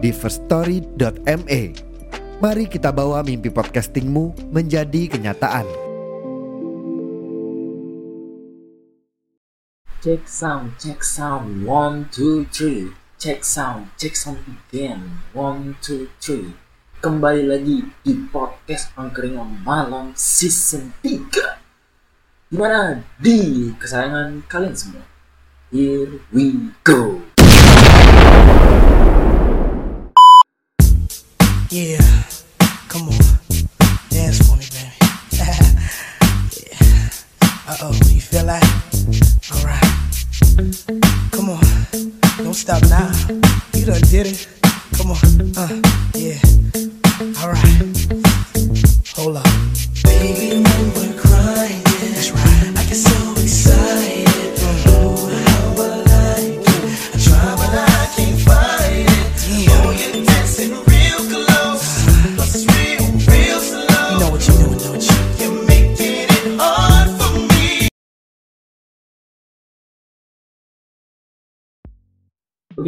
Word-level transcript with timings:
di 0.00 0.10
firststory.me. 0.10 1.62
Mari 2.40 2.64
kita 2.72 2.88
bawa 2.88 3.20
mimpi 3.20 3.52
podcastingmu 3.52 4.48
menjadi 4.48 5.12
kenyataan. 5.12 5.68
Check 10.00 10.24
sound, 10.24 10.80
check 10.80 11.04
sound, 11.04 11.68
one, 11.68 12.08
two, 12.08 12.48
three. 12.48 12.88
Check 13.20 13.44
sound, 13.44 13.92
check 14.00 14.16
sound 14.16 14.40
again, 14.48 15.20
one, 15.36 15.76
two, 15.84 16.08
three. 16.16 16.56
Kembali 17.00 17.48
lagi 17.48 17.84
di 18.04 18.12
podcast 18.28 18.92
Angkringan 18.92 19.64
Malam 19.64 20.12
Season 20.12 20.92
3 21.00 22.52
Gimana 22.52 23.00
di 23.16 23.72
kesayangan 23.72 24.44
kalian 24.44 24.76
semua? 24.76 25.04
Here 25.72 26.20
we 26.28 26.76
go 26.84 27.24
Yeah, 31.72 32.00
come 32.88 33.08
on, 33.10 33.18
dance 34.08 34.38
for 34.44 34.56
me, 34.56 34.66
baby. 34.74 34.90
yeah. 36.66 37.10
Uh 37.68 37.76
oh, 37.82 37.92
you 38.10 38.20
feel 38.20 38.44
that? 38.46 38.64
Alright. 39.54 39.80
Come 41.30 41.50
on, 41.50 41.62
don't 42.38 42.54
stop 42.54 42.82
now. 42.88 43.12
You 43.72 43.86
done 43.86 44.00
did 44.10 44.26
it. 44.26 44.48
Come 44.94 45.12
on, 45.12 45.18
uh, 45.56 45.89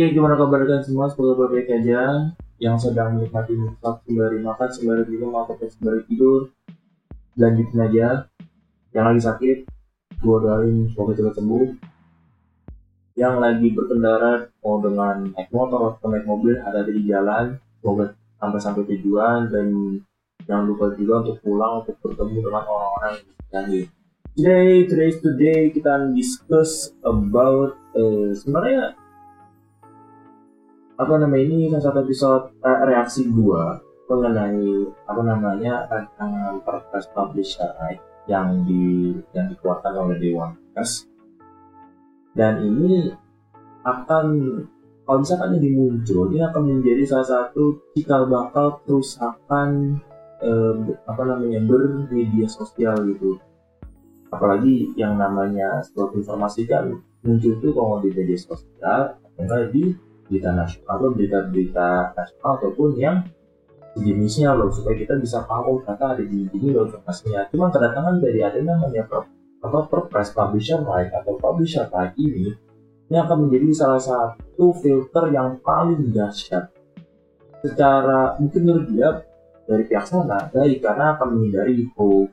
Oke, 0.02 0.18
gimana 0.18 0.34
kabar 0.34 0.66
kalian 0.66 0.82
semua? 0.82 1.06
Semoga 1.14 1.46
baik-baik 1.46 1.78
aja. 1.78 2.34
Yang 2.58 2.90
sedang 2.90 3.14
menikmati 3.14 3.54
musik 3.54 3.78
sembari 3.78 4.42
makan, 4.42 4.68
sembari 4.74 5.06
minum, 5.06 5.30
ataupun 5.30 5.70
sembari 5.70 6.02
tidur 6.10 6.50
Lanjutin 7.38 7.78
aja. 7.78 8.26
Yang 8.90 9.04
lagi 9.06 9.20
sakit, 9.22 9.58
gua 10.18 10.42
doain 10.42 10.90
semoga 10.90 11.14
cepat 11.14 11.38
sembuh. 11.38 11.66
Yang 13.14 13.34
lagi 13.46 13.68
berkendara, 13.70 14.50
mau 14.66 14.82
dengan 14.82 15.16
naik 15.38 15.50
motor 15.54 15.94
atau 15.94 16.10
naik 16.10 16.26
mobil, 16.26 16.58
ada 16.58 16.82
di 16.82 17.06
jalan 17.06 17.62
Semoga 17.78 18.10
sampai-sampai 18.42 18.82
tujuan. 18.82 19.54
Dan 19.54 20.02
jangan 20.50 20.66
lupa 20.66 20.90
juga 20.98 21.22
untuk 21.22 21.38
pulang 21.46 21.86
untuk 21.86 21.94
bertemu 22.02 22.50
dengan 22.50 22.66
orang-orang 22.66 23.22
yang 23.54 23.86
Today, 24.34 24.90
today's 24.90 25.22
today 25.22 25.70
kita 25.70 26.10
discuss 26.10 26.90
about 27.06 27.78
eh, 27.94 28.34
sebenarnya 28.34 28.98
apa 31.02 31.14
namanya 31.18 31.44
ini 31.50 31.66
salah 31.74 31.84
satu 31.90 31.98
episode 32.06 32.44
eh, 32.62 32.80
reaksi 32.86 33.26
gua 33.34 33.82
mengenai 34.06 34.86
apa 35.08 35.22
namanya 35.24 35.88
rancangan 35.90 36.62
Perpres 36.62 37.10
Publisher 37.10 37.74
Right 37.80 38.02
yang 38.30 38.62
di 38.62 39.16
yang 39.34 39.50
dikeluarkan 39.50 39.92
oleh 39.98 40.16
Dewan 40.22 40.54
Pers. 40.76 41.10
Dan 42.38 42.62
ini 42.62 43.10
akan 43.82 44.26
kalau 45.02 45.18
misalkan 45.18 45.58
ini 45.58 45.74
muncul 45.74 46.30
ini 46.30 46.40
akan 46.46 46.62
menjadi 46.62 47.02
salah 47.08 47.28
satu 47.28 47.82
cikal 47.98 48.30
bakal 48.30 48.78
kerusakan 48.86 49.98
eh, 50.38 50.74
apa 51.08 51.22
namanya 51.26 51.60
bermedia 51.66 52.46
sosial 52.46 52.94
gitu. 53.10 53.42
Apalagi 54.32 54.94
yang 54.96 55.18
namanya 55.18 55.82
suatu 55.82 56.16
informasi 56.16 56.64
kan 56.64 56.94
muncul 57.26 57.52
tuh 57.58 57.72
kalau 57.74 57.98
di 58.00 58.14
media 58.14 58.38
sosial 58.38 59.18
enggak 59.36 59.74
di 59.74 59.92
berita 60.26 60.50
nasional 60.54 60.92
atau 60.98 61.08
berita-berita 61.12 61.88
nasional 62.16 62.50
ataupun 62.58 62.90
yang 62.98 63.16
sejenisnya 63.92 64.56
loh 64.56 64.72
supaya 64.72 64.96
kita 64.96 65.20
bisa 65.20 65.44
tahu 65.44 65.84
ternyata 65.84 66.16
ada 66.16 66.24
di 66.24 66.48
sini 66.48 66.68
loh 66.72 66.88
informasinya. 66.88 67.40
Cuma 67.52 67.68
kedatangan 67.68 68.14
dari 68.20 68.40
ada 68.40 68.58
namanya 68.60 69.04
per, 69.04 69.28
apa 69.62 69.78
perpres 69.86 70.32
publisher 70.32 70.80
right 70.82 71.12
atau 71.12 71.36
publisher 71.36 71.86
right 71.92 72.16
ini 72.16 72.56
ini 73.12 73.16
akan 73.20 73.44
menjadi 73.44 73.68
salah 73.76 74.00
satu 74.00 74.72
filter 74.80 75.28
yang 75.36 75.60
paling 75.60 76.10
dahsyat. 76.16 76.72
Secara 77.60 78.40
mungkin 78.40 78.60
menurut 78.64 78.88
dia 78.88 79.08
dari 79.68 79.84
pihak 79.86 80.08
sana 80.08 80.48
baik 80.50 80.82
karena 80.82 81.14
akan 81.14 81.28
menghindari 81.36 81.86
hoax 81.94 82.32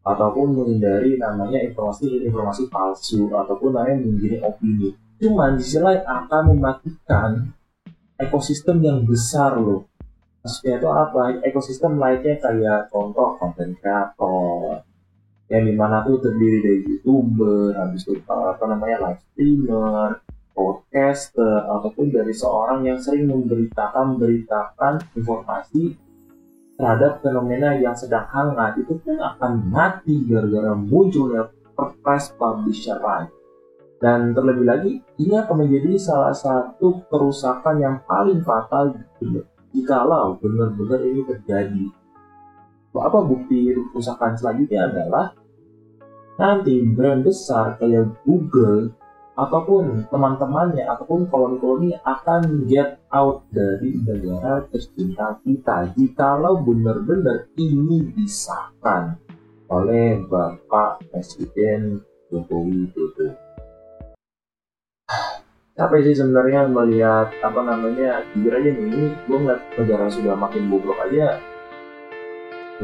ataupun 0.00 0.56
menghindari 0.56 1.20
namanya 1.20 1.60
informasi-informasi 1.60 2.72
palsu 2.72 3.28
ataupun 3.28 3.76
namanya 3.76 4.00
menghindari 4.00 4.40
opini 4.40 4.90
cuman 5.20 5.60
di 5.60 5.62
sisi 5.62 5.78
lain 5.78 6.00
akan 6.00 6.42
mematikan 6.56 7.30
ekosistem 8.16 8.80
yang 8.80 9.04
besar 9.04 9.60
loh. 9.60 9.84
Maksudnya 10.40 10.80
itu 10.80 10.88
apa? 10.88 11.22
Ekosistem 11.44 12.00
lainnya 12.00 12.40
kayak 12.40 12.88
contoh 12.88 13.36
konten 13.36 13.76
kreator 13.76 14.80
yang 15.52 15.66
di 15.66 15.74
mana 15.76 16.00
tuh 16.06 16.22
terdiri 16.22 16.58
dari 16.62 16.80
youtuber 16.86 17.74
habis 17.74 18.06
itu 18.06 18.22
apa 18.30 18.64
namanya 18.70 19.10
live 19.10 19.20
streamer 19.34 20.22
podcaster 20.54 21.66
ataupun 21.66 22.14
dari 22.14 22.30
seorang 22.30 22.86
yang 22.86 22.96
sering 23.02 23.26
memberitakan 23.26 24.14
memberitakan 24.14 25.02
informasi 25.18 25.98
terhadap 26.78 27.20
fenomena 27.20 27.76
yang 27.76 27.92
sedang 27.92 28.24
hangat. 28.30 28.80
Itu 28.80 28.96
pun 29.04 29.20
akan 29.20 29.68
mati 29.68 30.24
gara-gara 30.24 30.72
munculnya 30.72 31.52
perpres 31.76 32.32
publisher 32.40 32.96
right 33.04 33.39
dan 34.00 34.32
terlebih 34.32 34.64
lagi 34.64 34.92
ini 35.20 35.36
akan 35.36 35.68
menjadi 35.68 36.00
salah 36.00 36.32
satu 36.32 37.04
kerusakan 37.12 37.84
yang 37.84 37.96
paling 38.08 38.40
fatal 38.40 38.96
jikalau 39.76 40.40
benar-benar 40.40 41.04
ini 41.04 41.22
terjadi. 41.28 41.84
Apa 42.96 43.22
bukti 43.22 43.70
kerusakan 43.92 44.34
selanjutnya 44.34 44.88
adalah 44.88 45.36
nanti 46.40 46.80
brand 46.80 47.22
besar 47.22 47.76
kayak 47.76 48.24
Google 48.24 48.96
ataupun 49.36 50.08
teman-temannya 50.08 50.84
ataupun 50.84 51.28
koloni-koloni 51.28 51.96
akan 52.02 52.66
get 52.66 53.00
out 53.12 53.44
dari 53.52 54.00
negara 54.00 54.64
tercinta 54.68 55.38
kita. 55.44 55.92
Jikalau 55.94 56.60
benar-benar 56.64 57.52
ini 57.56 58.10
disahkan 58.16 59.16
oleh 59.70 60.18
Bapak 60.26 61.04
Presiden 61.12 62.02
Jokowi 62.28 62.90
Widodo. 62.90 63.49
Capek 65.80 66.12
sih 66.12 66.12
sebenarnya 66.12 66.68
melihat 66.68 67.32
apa 67.40 67.60
namanya 67.64 68.20
jujur 68.36 68.52
aja 68.52 68.68
nih 68.68 68.84
ini 68.84 69.16
gue 69.16 69.38
ngeliat 69.40 69.64
negara 69.80 70.12
sudah 70.12 70.36
makin 70.36 70.68
bobrok 70.68 71.00
aja 71.08 71.40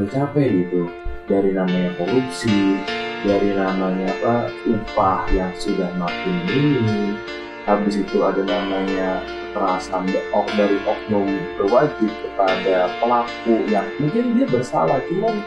udah 0.00 0.08
capek 0.08 0.64
gitu. 0.64 0.88
Dari 1.28 1.52
namanya 1.52 1.92
korupsi 2.00 2.80
dari 3.20 3.52
namanya 3.52 4.08
apa 4.16 4.48
upah 4.64 5.28
yang 5.28 5.52
sudah 5.60 5.92
makin 6.00 6.40
minim 6.48 7.20
habis 7.68 8.00
itu 8.00 8.16
ada 8.24 8.40
namanya 8.40 9.20
kekerasan 9.52 10.08
ok 10.32 10.48
dari 10.56 10.80
oknum 10.88 11.28
berwajib 11.60 12.08
kepada 12.08 12.88
pelaku 12.96 13.60
yang 13.68 13.84
mungkin 14.00 14.40
dia 14.40 14.48
bersalah 14.48 15.04
cuman 15.12 15.44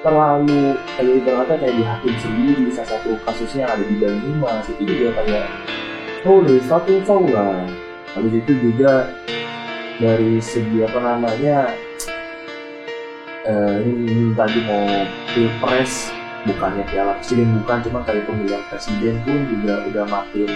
terlalu 0.00 0.80
kayak 0.96 1.12
ibaratnya 1.12 1.56
kayak 1.60 1.76
di 1.76 1.84
hakim 1.84 2.14
sendiri 2.24 2.64
salah 2.72 2.88
satu 2.96 3.20
kasusnya 3.28 3.68
yang 3.68 3.72
ada 3.76 3.84
di 3.84 3.96
Lima 4.00 4.50
itu 4.64 4.82
juga 4.88 5.08
kayak 5.20 5.44
oh 6.24 6.40
dari 6.40 6.62
satu 6.64 7.02
lah. 7.28 7.66
Habis 8.16 8.32
itu 8.40 8.52
juga 8.56 9.12
dari 10.00 10.40
segi 10.40 10.80
apa 10.80 10.98
namanya 11.00 11.68
eh, 13.44 13.76
ini 13.84 14.32
tadi 14.32 14.58
mau 14.64 15.04
pilpres 15.32 16.08
bukannya 16.48 16.84
piala 16.88 17.18
presiden 17.20 17.60
bukan 17.60 17.78
cuma 17.84 18.00
kayak 18.06 18.24
pemilihan 18.24 18.62
presiden 18.70 19.20
pun 19.26 19.40
juga 19.50 19.74
udah 19.92 20.04
makin 20.08 20.48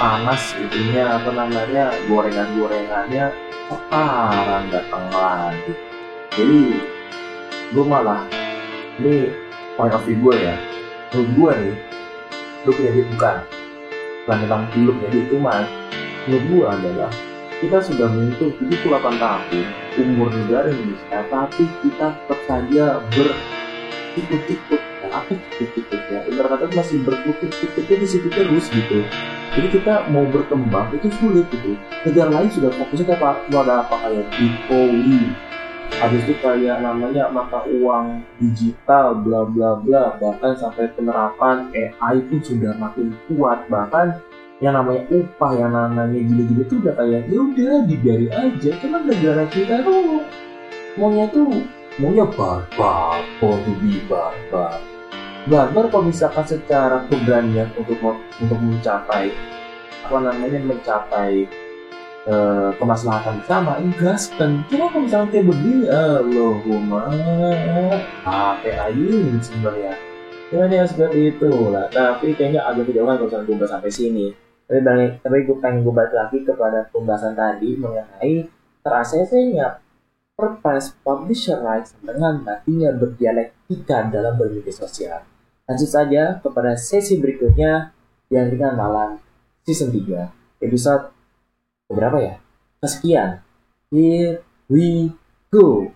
panas 0.00 0.56
intinya 0.56 1.20
apa 1.20 1.30
namanya 1.34 1.92
gorengan-gorengannya 2.08 3.26
sekarang 3.68 4.64
datang 4.72 5.06
lagi. 5.12 5.72
Jadi 6.32 6.60
gue 7.70 7.84
malah 7.84 8.24
ini 8.98 9.34
point 9.76 9.92
of 9.92 10.02
view 10.08 10.16
gue 10.24 10.36
ya. 10.40 10.56
Menurut 11.12 11.30
gue 11.36 11.50
nih 11.58 11.76
lu 12.60 12.70
punya 12.76 12.90
duit 12.92 13.08
bukan 13.16 13.36
bukan 14.30 14.46
tentang 14.46 14.62
punya 14.70 15.08
duit 15.10 15.26
cuman 15.26 15.62
menurut 16.30 16.44
gue 16.46 16.66
adalah 16.70 17.10
kita 17.58 17.82
sudah 17.82 18.06
menyentuh 18.14 18.54
78 18.62 19.18
tahun 19.18 19.66
umur 19.98 20.30
negara 20.30 20.70
Indonesia 20.70 21.18
tapi 21.26 21.66
kita 21.82 22.14
tetap 22.14 22.40
saja 22.46 23.02
berikut-ikut 23.10 24.82
ya, 25.02 25.08
apa 25.10 25.34
ikut-ikut 25.34 26.02
ya 26.14 26.20
kata 26.30 26.64
masih 26.78 27.02
berkutik-kutiknya 27.02 27.96
di 27.98 28.06
situ 28.06 28.30
terus 28.30 28.70
gitu. 28.70 29.02
Jadi 29.50 29.66
kita 29.82 30.06
mau 30.14 30.22
berkembang 30.30 30.94
itu 30.94 31.10
sulit 31.18 31.50
gitu. 31.50 31.74
Negara 32.06 32.30
lain 32.30 32.54
sudah 32.54 32.70
fokusnya 32.70 33.10
ke 33.10 33.14
apa? 33.18 33.42
Ada 33.50 33.82
apa? 33.82 33.94
Kayak 33.98 34.26
Bitcoin 34.38 35.49
habis 36.00 36.24
itu 36.24 36.34
kayak 36.40 36.80
namanya 36.80 37.28
mata 37.28 37.60
uang 37.68 38.24
digital 38.40 39.20
bla 39.20 39.44
bla 39.44 39.76
bla. 39.76 40.16
Bahkan 40.16 40.56
sampai 40.56 40.88
penerapan 40.96 41.68
AI 41.76 42.24
pun 42.24 42.40
sudah 42.40 42.72
makin 42.80 43.12
kuat. 43.28 43.68
Bahkan 43.68 44.16
yang 44.64 44.80
namanya 44.80 45.04
upah 45.12 45.52
yang 45.56 45.72
namanya 45.76 46.08
gini-gini 46.08 46.64
tuh 46.64 46.80
udah 46.80 46.94
kayak 46.96 47.28
ya 47.28 47.38
udah 47.38 47.74
dibiarin 47.84 48.32
aja. 48.32 48.70
Karena 48.80 48.98
negara 49.04 49.44
kita 49.52 49.84
tuh 49.84 50.24
maunya 50.96 51.28
tuh 51.28 51.68
maunya 52.00 52.24
barbar 52.24 53.20
mau 53.44 53.60
barbar. 54.08 54.80
Barbar 55.48 55.84
kalau 55.88 56.04
misalkan 56.08 56.44
secara 56.48 57.04
keberanian 57.08 57.68
untuk 57.76 58.00
untuk 58.40 58.58
mencapai 58.60 59.32
apa 60.00 60.16
namanya 60.26 60.58
mencapai 60.64 61.44
kemaslahatan 62.76 63.40
bersama 63.40 63.80
gaskan 63.96 64.60
cuma 64.68 64.92
kalau 64.92 65.02
misalnya 65.08 65.28
kayak 65.32 65.46
begini? 65.48 65.84
Allahumma 65.88 67.02
pakai 68.24 68.74
ayin 68.90 69.40
sebenarnya. 69.40 69.94
Cuman 70.50 70.68
ya 70.68 70.82
seperti 70.82 71.32
itu 71.32 71.50
lah 71.70 71.86
tapi 71.88 72.34
kayaknya 72.34 72.60
agak 72.66 72.90
tidak 72.90 73.06
kan 73.06 73.16
kalau 73.22 73.28
misalnya 73.30 73.66
sampai 73.70 73.90
sini. 73.92 74.26
Tapi 74.70 74.86
bang, 74.86 75.18
tapi 75.18 75.42
gue 75.50 75.56
pengen 75.58 75.82
gue 75.82 75.90
balik 75.90 76.14
lagi 76.14 76.38
kepada 76.46 76.86
pembahasan 76.94 77.34
tadi 77.34 77.74
mengenai 77.74 78.46
terasesnya 78.86 79.82
purpose 80.38 80.94
publisher 81.02 81.58
rights 81.58 81.92
dengan 82.00 82.40
matinya 82.40 82.94
berdialektika 82.94 84.08
dalam 84.08 84.38
bermedia 84.38 84.70
sosial. 84.70 85.26
Lanjut 85.66 85.90
saja 85.90 86.38
kepada 86.38 86.78
sesi 86.78 87.18
berikutnya 87.18 87.90
yang 88.30 88.46
dengan 88.46 88.78
malam 88.78 89.10
season 89.66 89.90
3 89.90 90.62
episode 90.62 91.19
berapa 91.90 92.16
ya? 92.22 92.34
Kesekian. 92.80 93.42
Here 93.90 94.40
we 94.70 95.10
go. 95.50 95.90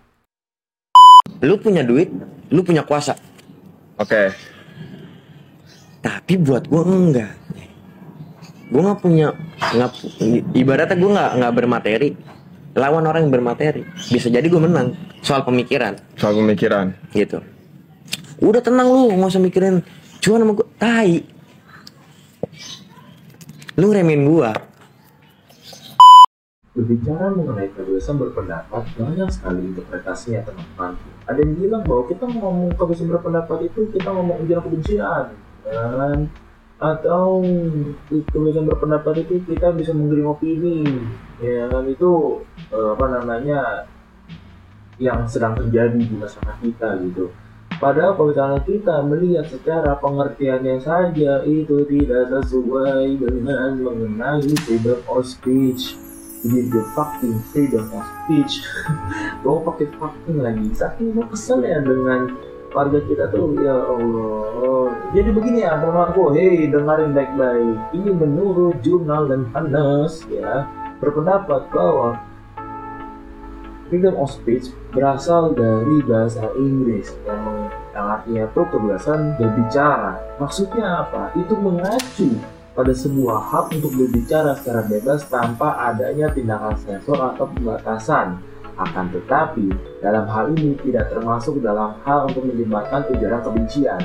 Lu 1.39 1.55
punya 1.57 1.81
duit, 1.81 2.11
lu 2.51 2.61
punya 2.61 2.83
kuasa. 2.83 3.15
Oke. 3.95 4.35
Tapi 6.03 6.33
buat 6.37 6.67
gua 6.67 6.83
enggak. 6.83 7.33
Gua 8.69 8.81
nggak 8.91 8.99
punya 9.01 9.31
nggak 9.55 9.91
ibaratnya 10.53 10.95
gua 10.99 11.11
nggak 11.15 11.31
nggak 11.39 11.53
bermateri. 11.55 12.09
Lawan 12.75 13.07
orang 13.07 13.25
yang 13.25 13.33
bermateri. 13.33 13.87
Bisa 14.11 14.27
jadi 14.27 14.45
gua 14.51 14.67
menang 14.67 14.93
soal 15.23 15.47
pemikiran. 15.47 15.95
Soal 16.19 16.35
pemikiran. 16.35 16.91
Gitu. 17.15 17.39
Udah 18.43 18.59
tenang 18.59 18.91
lu, 18.91 19.15
nggak 19.15 19.31
usah 19.31 19.41
mikirin 19.41 19.79
cuan 20.19 20.43
sama 20.43 20.53
gua 20.59 20.67
tai. 20.75 21.23
Lu 23.79 23.91
ngeremin 23.91 24.27
gua, 24.27 24.51
Berbicara 26.75 27.31
mengenai 27.31 27.71
kebebasan 27.71 28.19
berpendapat, 28.19 28.83
banyak 28.99 29.31
sekali 29.31 29.63
interpretasinya 29.71 30.43
teman-teman. 30.43 30.99
Ada 31.23 31.39
yang 31.39 31.55
bilang 31.55 31.83
bahwa 31.87 32.03
kita 32.11 32.27
ngomong 32.27 32.75
kebebasan 32.75 33.07
berpendapat 33.15 33.71
itu 33.71 33.87
kita 33.95 34.11
ngomong 34.11 34.43
ujian 34.43 34.59
kebencian, 34.59 35.25
dan 35.63 36.27
atau 36.75 37.39
kebebasan 38.11 38.67
berpendapat 38.67 39.23
itu 39.23 39.39
kita 39.47 39.71
bisa 39.71 39.95
menggiring 39.95 40.35
opini, 40.35 40.83
ya 41.39 41.71
kan 41.71 41.87
itu 41.87 42.43
eh, 42.67 42.89
apa 42.91 43.05
namanya 43.07 43.87
yang 44.99 45.23
sedang 45.31 45.55
terjadi 45.55 45.95
di 45.95 46.15
masyarakat 46.19 46.59
kita 46.59 46.99
gitu. 47.07 47.31
Padahal 47.79 48.19
kalau 48.19 48.31
misalnya 48.31 48.61
kita 48.67 48.95
melihat 49.03 49.47
secara 49.47 49.95
pengertiannya 49.99 50.79
saja 50.83 51.43
itu 51.43 51.87
tidak 51.87 52.35
sesuai 52.35 53.15
dengan 53.19 53.79
mengenai 53.79 54.47
freedom 54.63 54.99
of 55.11 55.23
speech 55.23 55.95
ini 56.45 56.69
the 56.69 56.85
fucking 56.93 57.41
freedom 57.49 57.89
of 57.89 58.05
speech. 58.05 58.61
Gue 59.41 59.57
pakai 59.65 59.87
fucking 59.97 60.39
lagi. 60.45 60.67
Saking 60.77 61.17
gue 61.17 61.25
kesel 61.33 61.65
ya 61.65 61.81
dengan 61.81 62.37
warga 62.69 63.01
kita 63.01 63.33
tuh. 63.33 63.57
Ya 63.57 63.73
Allah. 63.73 64.93
Jadi 65.17 65.29
begini 65.33 65.65
ya 65.65 65.81
teman-temanku 65.81 66.37
hei 66.37 66.69
dengarin 66.69 67.17
baik-baik. 67.17 67.77
Ini 67.97 68.09
menurut 68.13 68.77
jurnal 68.85 69.25
dan 69.25 69.49
panas 69.49 70.21
ya. 70.29 70.69
Berpendapat 71.01 71.67
bahwa 71.73 72.21
freedom 73.89 74.15
of 74.21 74.29
speech 74.29 74.69
berasal 74.93 75.57
dari 75.57 75.97
bahasa 76.05 76.45
Inggris. 76.57 77.09
Yang, 77.25 77.73
artinya 77.95 78.43
itu 78.45 78.61
kebebasan 78.69 79.19
berbicara. 79.39 80.13
Maksudnya 80.37 81.05
apa? 81.07 81.31
Itu 81.39 81.57
mengacu 81.57 82.54
pada 82.75 82.91
sebuah 82.91 83.39
hak 83.39 83.65
untuk 83.79 83.95
berbicara 83.95 84.51
secara 84.59 84.83
bebas 84.83 85.23
tanpa 85.31 85.79
adanya 85.79 86.27
tindakan 86.35 86.75
sensor 86.75 87.15
atau 87.33 87.47
pembatasan. 87.47 88.43
Akan 88.75 89.07
tetapi, 89.15 89.71
dalam 90.03 90.27
hal 90.27 90.51
ini 90.51 90.75
tidak 90.83 91.07
termasuk 91.15 91.63
dalam 91.63 91.95
hal 92.03 92.27
untuk 92.27 92.43
menyebarkan 92.43 93.07
ujaran 93.15 93.39
kebencian. 93.39 94.03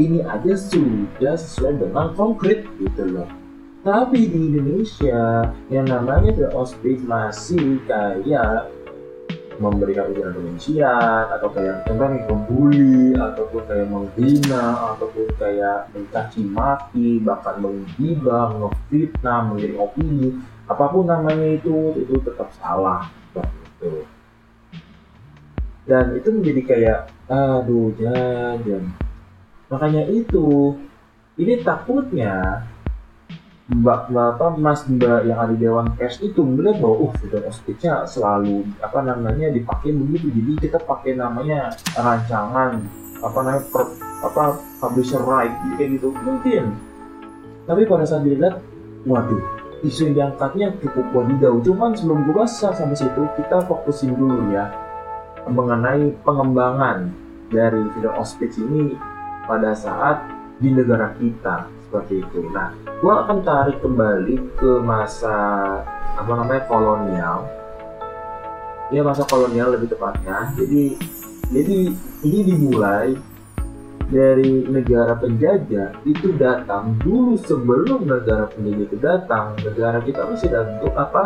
Ini 0.00 0.24
aja 0.24 0.56
sudah 0.56 1.36
sesuai 1.36 1.84
dengan 1.84 2.16
konkret 2.16 2.64
gitu 2.80 3.04
loh. 3.04 3.28
Tapi 3.84 4.32
di 4.32 4.40
Indonesia, 4.50 5.52
yang 5.68 5.86
namanya 5.86 6.32
the 6.32 6.48
speech 6.64 7.04
masih 7.04 7.78
kayak 7.84 8.72
memberikan 9.58 10.12
ujaran 10.12 10.36
kebencian 10.36 11.24
atau 11.32 11.48
kayak 11.50 11.86
tentang 11.88 12.20
membuli 12.28 13.16
ataupun 13.16 13.62
kayak 13.64 13.88
menghina 13.88 14.94
ataupun 14.94 15.26
kayak 15.40 15.90
mencaci 15.92 16.42
maki 16.44 17.20
bahkan 17.24 17.56
menggibah, 17.60 18.54
ngefitnah, 18.56 19.40
menjadi 19.48 19.74
opini 19.80 20.36
apa 20.66 20.84
pun 20.90 21.06
namanya 21.06 21.46
itu 21.46 21.94
itu 21.94 22.18
tetap 22.26 22.50
salah 22.58 23.06
gitu. 23.30 24.02
dan 25.86 26.18
itu 26.18 26.28
menjadi 26.34 26.62
kayak 26.66 27.00
aduh 27.30 27.94
jangan 27.94 28.82
makanya 29.70 30.02
itu 30.10 30.74
ini 31.38 31.62
takutnya 31.62 32.66
Mbak 33.66 34.14
apa 34.14 34.54
Mas 34.54 34.86
Mbak 34.86 35.26
yang 35.26 35.42
ada 35.42 35.50
di 35.50 35.58
Dewan 35.58 35.90
Pers 35.98 36.22
itu 36.22 36.38
melihat 36.46 36.78
bahwa 36.78 37.10
uh 37.10 37.14
of 37.50 37.50
speech-nya 37.50 38.06
selalu 38.06 38.62
apa 38.78 39.02
namanya 39.02 39.50
dipakai 39.50 39.90
begitu. 39.90 40.30
Jadi 40.30 40.70
kita 40.70 40.78
pakai 40.86 41.18
namanya 41.18 41.74
rancangan 41.98 42.78
apa 43.26 43.38
namanya 43.42 43.66
per, 43.66 43.90
apa 44.22 44.62
publisher 44.78 45.18
right 45.18 45.50
kayak 45.74 45.98
gitu. 45.98 46.14
Mungkin. 46.14 46.78
Tapi 47.66 47.82
pada 47.90 48.06
saat 48.06 48.22
dilihat 48.22 48.62
waduh 49.02 49.42
isu 49.82 50.14
yang 50.14 50.14
diangkatnya 50.14 50.70
cukup 50.78 51.10
wadidaw. 51.10 51.58
Cuman 51.66 51.98
sebelum 51.98 52.22
gue 52.22 52.38
bahas 52.38 52.54
sampai 52.54 52.94
situ 52.94 53.22
kita 53.34 53.66
fokusin 53.66 54.14
dulu 54.14 54.46
ya 54.54 54.70
mengenai 55.50 56.14
pengembangan 56.22 57.10
dari 57.50 57.82
of 58.14 58.30
speech 58.30 58.62
ini 58.62 58.94
pada 59.42 59.74
saat 59.74 60.22
di 60.62 60.70
negara 60.70 61.10
kita 61.18 61.75
seperti 61.86 62.26
itu. 62.26 62.50
Nah, 62.50 62.74
gue 62.84 63.14
akan 63.14 63.38
tarik 63.46 63.78
kembali 63.78 64.58
ke 64.58 64.70
masa 64.82 65.36
apa 66.18 66.32
namanya 66.34 66.62
kolonial. 66.66 67.38
Ya 68.90 69.02
masa 69.02 69.22
kolonial 69.26 69.74
lebih 69.74 69.94
tepatnya. 69.94 70.50
Jadi 70.58 70.98
jadi 71.46 71.78
ini 72.26 72.40
dimulai 72.42 73.14
dari 74.06 74.62
negara 74.70 75.18
penjajah 75.18 75.98
itu 76.06 76.30
datang 76.38 76.94
dulu 77.02 77.34
sebelum 77.42 78.06
negara 78.06 78.46
penjajah 78.54 78.84
itu 78.86 78.98
datang 79.02 79.58
negara 79.58 79.98
kita 79.98 80.22
masih 80.30 80.46
dalam 80.46 80.78
bentuk 80.78 80.94
apa 80.94 81.24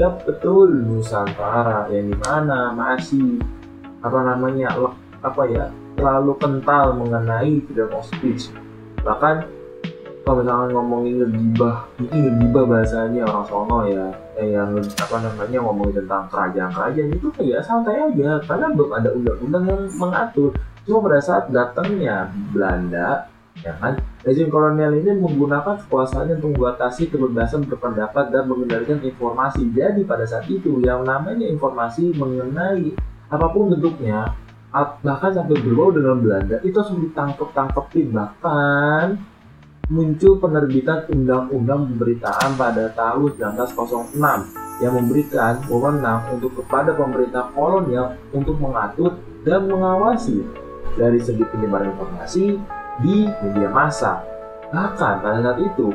ya 0.00 0.08
betul 0.24 0.72
Nusantara 0.72 1.92
yang 1.92 2.08
di 2.08 2.16
mana 2.16 2.72
masih 2.72 3.36
apa 4.00 4.18
namanya 4.24 4.72
apa 5.20 5.42
ya 5.44 5.68
terlalu 6.00 6.32
kental 6.40 6.96
mengenai 6.96 7.60
freedom 7.68 7.92
of 7.92 8.04
speech 8.08 8.48
bahkan 9.04 9.44
kalau 10.22 10.38
misalnya 10.42 10.66
ngomongin 10.70 11.14
ngegibah 11.18 11.76
mungkin 11.98 12.18
ngegibah 12.30 12.64
bahasanya 12.70 13.22
orang 13.26 13.46
sono 13.50 13.78
ya 13.90 14.06
eh, 14.38 14.48
yang 14.54 14.70
apa 14.78 15.16
namanya 15.18 15.58
ngomongin 15.58 15.94
tentang 16.02 16.22
kerajaan-kerajaan 16.30 17.10
itu 17.10 17.28
kayak 17.34 17.60
santai 17.66 17.98
aja 17.98 18.38
karena 18.46 18.66
belum 18.70 18.90
ada 18.94 19.08
undang-undang 19.10 19.64
yang 19.66 19.82
mengatur 19.98 20.50
cuma 20.86 20.98
pada 21.10 21.20
saat 21.22 21.44
datangnya 21.50 22.30
Belanda 22.54 23.26
ya 23.60 23.74
kan 23.82 23.98
Rezim 24.22 24.54
kolonial 24.54 24.94
ini 24.94 25.18
menggunakan 25.18 25.82
kekuasaannya 25.82 26.38
untuk 26.38 26.54
membatasi 26.54 27.10
kebebasan 27.10 27.66
berpendapat 27.66 28.30
dan 28.30 28.46
mengendalikan 28.46 29.02
informasi. 29.02 29.66
Jadi 29.74 30.06
pada 30.06 30.22
saat 30.22 30.46
itu 30.46 30.78
yang 30.78 31.02
namanya 31.02 31.42
informasi 31.50 32.14
mengenai 32.14 32.94
apa 33.26 33.46
pun 33.50 33.74
bentuknya, 33.74 34.30
bahkan 35.02 35.34
sampai 35.34 35.58
berbau 35.58 35.90
dengan 35.90 36.22
Belanda, 36.22 36.62
itu 36.62 36.70
langsung 36.70 37.02
ditangkap-tangkepin. 37.02 38.14
Bahkan 38.14 39.31
muncul 39.92 40.40
penerbitan 40.40 41.04
Undang-Undang 41.12 41.92
Pemberitaan 41.92 42.56
pada 42.56 42.88
tahun 42.96 43.36
1906 43.60 44.16
yang 44.80 44.92
memberikan 44.96 45.60
wewenang 45.68 46.32
untuk 46.32 46.56
kepada 46.64 46.96
pemerintah 46.96 47.52
kolonial 47.52 48.16
untuk 48.32 48.56
mengatur 48.56 49.20
dan 49.44 49.68
mengawasi 49.68 50.40
dari 50.96 51.20
segi 51.20 51.44
penyebaran 51.44 51.92
informasi 51.92 52.56
di 53.04 53.28
media 53.44 53.68
massa. 53.68 54.24
Bahkan 54.72 55.14
pada 55.20 55.38
saat 55.44 55.60
itu 55.60 55.92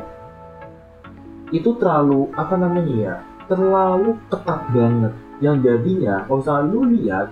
itu 1.50 1.70
terlalu 1.80 2.30
apa 2.38 2.54
namanya 2.54 2.94
ya 2.94 3.14
terlalu 3.48 4.14
ketat 4.28 4.68
banget 4.68 5.12
yang 5.40 5.56
jadinya 5.64 6.28
kalau 6.28 6.44
misalnya 6.44 6.68
lu 6.68 6.80
lihat 6.92 7.26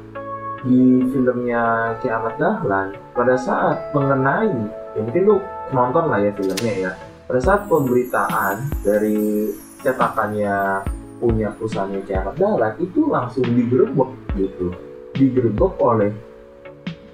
di 0.64 1.04
filmnya 1.12 1.94
Kiamat 2.00 2.40
Dahlan 2.40 2.96
pada 3.12 3.36
saat 3.36 3.92
mengenai 3.92 4.56
ya 4.96 5.00
mungkin 5.04 5.22
lu 5.28 5.36
nonton 5.70 6.04
lah 6.10 6.18
ya 6.22 6.30
filmnya 6.34 6.74
ya. 6.74 6.92
Pada 7.26 7.40
saat 7.42 7.66
pemberitaan 7.66 8.70
dari 8.86 9.50
cetakannya 9.82 10.84
punya 11.18 11.48
perusahaannya 11.56 12.04
Kiamat 12.06 12.36
Dahlan 12.38 12.74
itu 12.78 13.08
langsung 13.08 13.46
digerebek 13.50 14.10
gitu. 14.36 14.70
Digerebek 15.16 15.72
oleh 15.82 16.12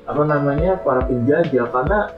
apa 0.04 0.22
namanya 0.26 0.76
para 0.82 1.06
penjajah. 1.06 1.70
Karena 1.70 2.10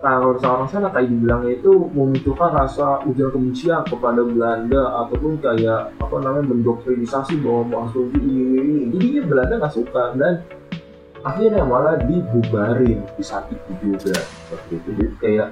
kalau 0.00 0.36
seorang 0.40 0.68
sana 0.68 0.88
kayak 0.92 1.12
dibilangnya 1.12 1.60
itu 1.60 1.72
memunculkan 1.92 2.50
rasa 2.56 3.04
ujaran 3.04 3.32
kebencian 3.36 3.84
kepada 3.84 4.20
Belanda 4.24 4.82
ataupun 5.06 5.40
kayak 5.40 5.92
apa 5.96 6.16
namanya 6.20 6.56
mendoktrinisasi 6.56 7.40
bahwa 7.40 7.62
bangsa 7.68 8.00
ini 8.20 8.20
ini 8.20 8.56
ini. 8.60 8.84
Jadinya 8.96 9.22
Belanda 9.28 9.54
nggak 9.64 9.76
suka 9.76 10.04
dan 10.16 10.34
akhirnya 11.20 11.62
malah 11.68 12.00
dibubarin 12.04 13.00
di 13.16 13.24
saat 13.24 13.48
itu 13.48 13.70
juga. 13.80 14.16
Seperti 14.20 14.72
itu. 14.76 14.88
Jadi 14.92 15.14
kayak 15.20 15.48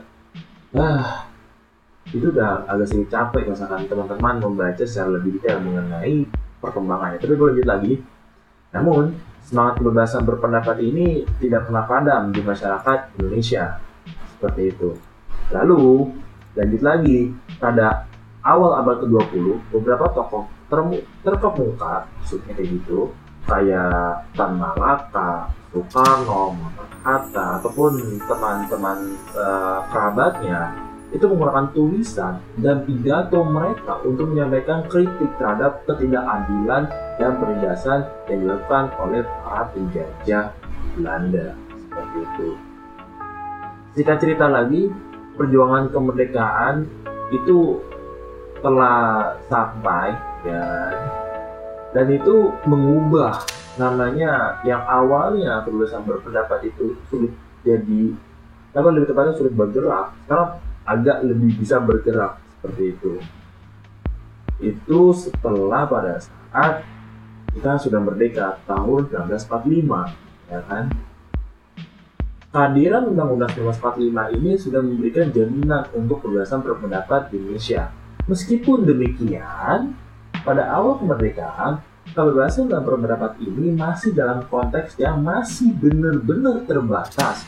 ah 0.77 1.29
itu 2.09 2.33
udah 2.33 2.65
agak 2.65 2.89
sedikit 2.89 3.11
capek 3.13 3.53
misalkan 3.53 3.85
teman-teman 3.85 4.41
membaca 4.41 4.85
secara 4.85 5.21
lebih 5.21 5.37
detail 5.41 5.61
mengenai 5.61 6.25
perkembangannya. 6.61 7.21
Tapi 7.21 7.33
gue 7.37 7.47
lanjut 7.53 7.69
lagi. 7.69 7.95
Namun 8.73 9.13
semangat 9.45 9.81
kebebasan 9.81 10.25
berpendapat 10.25 10.81
ini 10.81 11.25
tidak 11.41 11.69
pernah 11.69 11.85
padam 11.85 12.33
di 12.33 12.41
masyarakat 12.41 12.99
Indonesia. 13.21 13.77
Seperti 14.37 14.63
itu. 14.73 14.97
Lalu 15.53 16.13
lanjut 16.57 16.83
lagi. 16.85 17.19
Pada 17.61 18.09
awal 18.45 18.81
abad 18.81 19.05
ke-20 19.05 19.45
beberapa 19.75 20.09
tokoh 20.15 20.49
termu- 20.73 21.05
terkemuka 21.21 22.09
maksudnya 22.21 22.53
kayak 22.55 22.81
gitu 22.81 23.13
kayak 23.49 24.28
Tan 24.37 24.61
Malaka, 24.61 25.49
Soekarno, 25.73 26.52
Muhammad 26.52 26.90
Hatta 27.00 27.47
ataupun 27.59 28.21
teman-teman 28.28 29.17
eh, 29.33 29.78
kerabatnya 29.88 30.76
itu 31.09 31.25
menggunakan 31.25 31.73
tulisan 31.73 32.37
dan 32.61 32.85
pidato 32.85 33.40
mereka 33.40 33.97
untuk 34.05 34.28
menyampaikan 34.28 34.85
kritik 34.93 35.33
terhadap 35.40 35.81
ketidakadilan 35.88 36.85
dan 37.17 37.33
penindasan 37.40 38.05
yang 38.28 38.45
dilakukan 38.45 38.93
oleh 39.00 39.25
para 39.25 39.64
penjajah 39.73 40.52
Belanda 40.93 41.57
seperti 41.73 42.19
itu. 42.21 42.49
Singkat 43.97 44.17
cerita 44.21 44.47
lagi, 44.52 44.93
perjuangan 45.40 45.88
kemerdekaan 45.88 46.85
itu 47.33 47.81
telah 48.61 49.33
sampai 49.49 50.12
ya 50.45 50.62
dan 51.92 52.07
itu 52.12 52.52
mengubah. 52.68 53.45
Namanya 53.78 54.59
yang 54.66 54.83
awalnya 54.83 55.62
kebebasan 55.62 56.02
berpendapat 56.02 56.66
itu 56.66 56.99
sulit 57.07 57.30
jadi 57.62 58.11
apa 58.75 58.88
lebih 58.90 59.14
tepatnya 59.14 59.35
sulit 59.38 59.54
bergerak. 59.54 60.14
Sekarang 60.26 60.59
agak 60.83 61.23
lebih 61.23 61.54
bisa 61.62 61.78
bergerak 61.78 62.42
seperti 62.59 62.99
itu. 62.99 63.12
Itu 64.59 65.14
setelah 65.14 65.87
pada 65.87 66.18
saat 66.18 66.83
kita 67.54 67.78
sudah 67.78 68.02
merdeka 68.02 68.59
tahun 68.66 69.07
1945 69.30 70.50
ya 70.50 70.61
kan? 70.66 70.90
Kehadiran 72.49 73.12
Undang-Undang 73.12 73.52
1945 73.76 74.37
ini 74.40 74.52
sudah 74.57 74.80
memberikan 74.80 75.28
jaminan 75.28 75.85
untuk 75.92 76.25
kebebasan 76.25 76.64
berpendapat 76.64 77.28
di 77.28 77.37
Indonesia. 77.37 77.92
Meskipun 78.25 78.88
demikian, 78.88 79.92
pada 80.49 80.64
awal 80.73 80.97
kemerdekaan, 80.97 81.85
kebebasan 82.17 82.73
dalam 82.73 82.88
berpendapat 82.88 83.37
ini 83.45 83.76
masih 83.76 84.17
dalam 84.17 84.40
konteks 84.49 84.97
yang 84.97 85.21
masih 85.21 85.76
benar-benar 85.76 86.64
terbatas. 86.64 87.45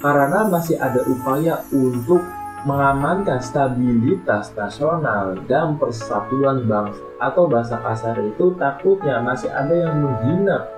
Karena 0.00 0.48
masih 0.48 0.80
ada 0.80 1.04
upaya 1.04 1.60
untuk 1.68 2.24
mengamankan 2.64 3.36
stabilitas 3.44 4.48
nasional 4.56 5.36
dan 5.44 5.76
persatuan 5.76 6.64
bangsa 6.64 7.04
atau 7.20 7.44
bahasa 7.44 7.76
kasar 7.84 8.16
itu 8.20 8.56
takutnya 8.56 9.20
masih 9.20 9.52
ada 9.52 9.72
yang 9.72 9.96
menghina 10.00 10.68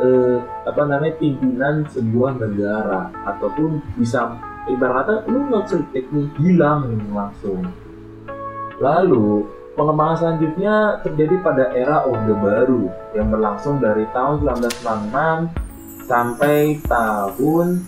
eh, 0.00 0.40
apa 0.64 0.82
namanya 0.84 1.16
pimpinan 1.16 1.88
sebuah 1.88 2.36
negara 2.36 3.12
ataupun 3.32 3.80
bisa 3.96 4.36
ibarat 4.68 5.08
kata 5.08 5.14
lu 5.32 5.40
ngekritik 5.48 6.04
nih 6.12 6.28
hilang 6.36 7.00
langsung 7.08 7.64
lalu 8.76 9.55
pengembangan 9.76 10.16
selanjutnya 10.16 11.04
terjadi 11.04 11.34
pada 11.44 11.64
era 11.76 12.08
Orde 12.08 12.32
Baru 12.32 12.88
yang 13.12 13.28
berlangsung 13.28 13.76
dari 13.78 14.08
tahun 14.10 14.40
1996 14.42 16.08
sampai 16.08 16.80
tahun 16.88 17.84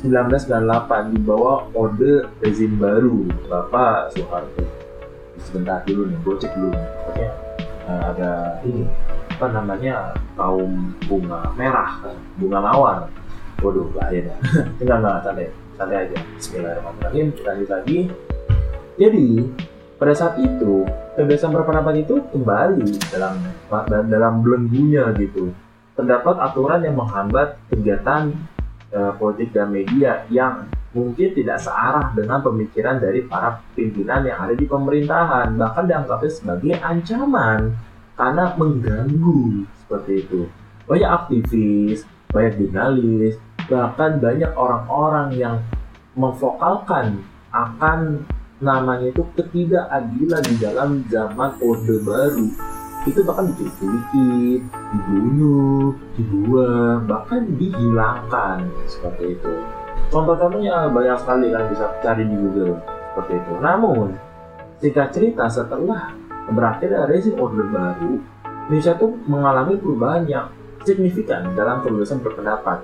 1998 0.00 1.12
di 1.12 1.20
bawah 1.20 1.68
Orde 1.76 2.28
rezim 2.40 2.80
baru. 2.80 3.28
Bapak 3.48 4.16
Soeharto. 4.16 4.64
Sebentar 5.44 5.84
dulu 5.84 6.08
nih 6.08 6.18
gue 6.24 6.34
cek 6.40 6.52
dulu 6.56 6.72
pokoknya 6.72 7.30
eh, 7.84 8.02
ada 8.16 8.32
ini 8.64 8.88
apa 9.36 9.46
namanya 9.52 10.16
kaum 10.40 10.96
bunga 11.04 11.52
merah 11.60 12.00
kan 12.00 12.16
bunga 12.40 12.58
mawar. 12.64 12.98
Waduh 13.60 13.92
bahaya 13.92 14.32
dah. 14.32 14.38
Enggak 14.80 14.96
enggak 15.04 15.16
santai. 15.24 15.48
Santai 15.76 15.96
aja. 16.08 16.16
Bismillahirrahmanirrahim. 16.40 17.26
Lanjut 17.44 17.68
lagi. 17.68 17.98
Jadi 18.94 19.26
pada 20.04 20.12
saat 20.12 20.36
itu 20.36 20.84
kebebasan 21.16 21.48
berpendapat 21.48 22.04
itu 22.04 22.20
kembali 22.28 22.92
dalam 23.08 23.40
dalam 23.88 24.44
belenggunya 24.44 25.08
gitu. 25.16 25.48
Terdapat 25.96 26.44
aturan 26.44 26.84
yang 26.84 27.00
menghambat 27.00 27.56
kegiatan 27.72 28.36
eh, 28.92 29.12
politik 29.16 29.56
dan 29.56 29.72
media 29.72 30.28
yang 30.28 30.68
mungkin 30.92 31.32
tidak 31.32 31.56
searah 31.56 32.12
dengan 32.12 32.44
pemikiran 32.44 33.00
dari 33.00 33.24
para 33.24 33.64
pimpinan 33.72 34.28
yang 34.28 34.44
ada 34.44 34.52
di 34.52 34.68
pemerintahan 34.68 35.56
bahkan 35.56 35.88
dianggapnya 35.88 36.30
sebagai 36.36 36.76
ancaman 36.84 37.72
karena 38.12 38.52
mengganggu 38.60 39.64
seperti 39.80 40.20
itu. 40.20 40.52
Banyak 40.84 41.10
aktivis 41.16 42.04
banyak 42.28 42.60
jurnalis 42.60 43.40
bahkan 43.72 44.20
banyak 44.20 44.52
orang-orang 44.52 45.32
yang 45.32 45.56
memvokalkan 46.12 47.24
akan 47.56 48.28
namanya 48.64 49.12
itu 49.12 49.22
ketidakadilan 49.36 50.42
di 50.48 50.56
dalam 50.56 50.90
zaman 51.12 51.50
orde 51.60 52.00
baru 52.00 52.48
itu 53.04 53.20
bahkan 53.20 53.52
diculik, 53.52 54.64
dibunuh, 54.64 55.92
dibuang, 56.16 57.04
bahkan 57.04 57.44
dihilangkan 57.60 58.64
seperti 58.88 59.36
itu. 59.36 59.52
Contoh-contohnya 60.08 60.88
banyak 60.88 61.16
sekali 61.20 61.52
kan 61.52 61.68
bisa 61.68 61.84
cari 62.00 62.24
di 62.24 62.32
Google 62.32 62.80
seperti 63.12 63.32
itu. 63.44 63.52
Namun 63.60 64.08
singkat 64.80 65.08
cerita 65.12 65.44
setelah 65.52 66.16
berakhirnya 66.48 67.04
rezim 67.04 67.36
orde 67.36 67.64
baru, 67.68 68.12
Indonesia 68.72 68.96
itu 68.96 69.08
mengalami 69.28 69.74
perubahan 69.76 70.24
yang 70.24 70.46
signifikan 70.88 71.52
dalam 71.52 71.84
kebebasan 71.84 72.24
berpendapat. 72.24 72.80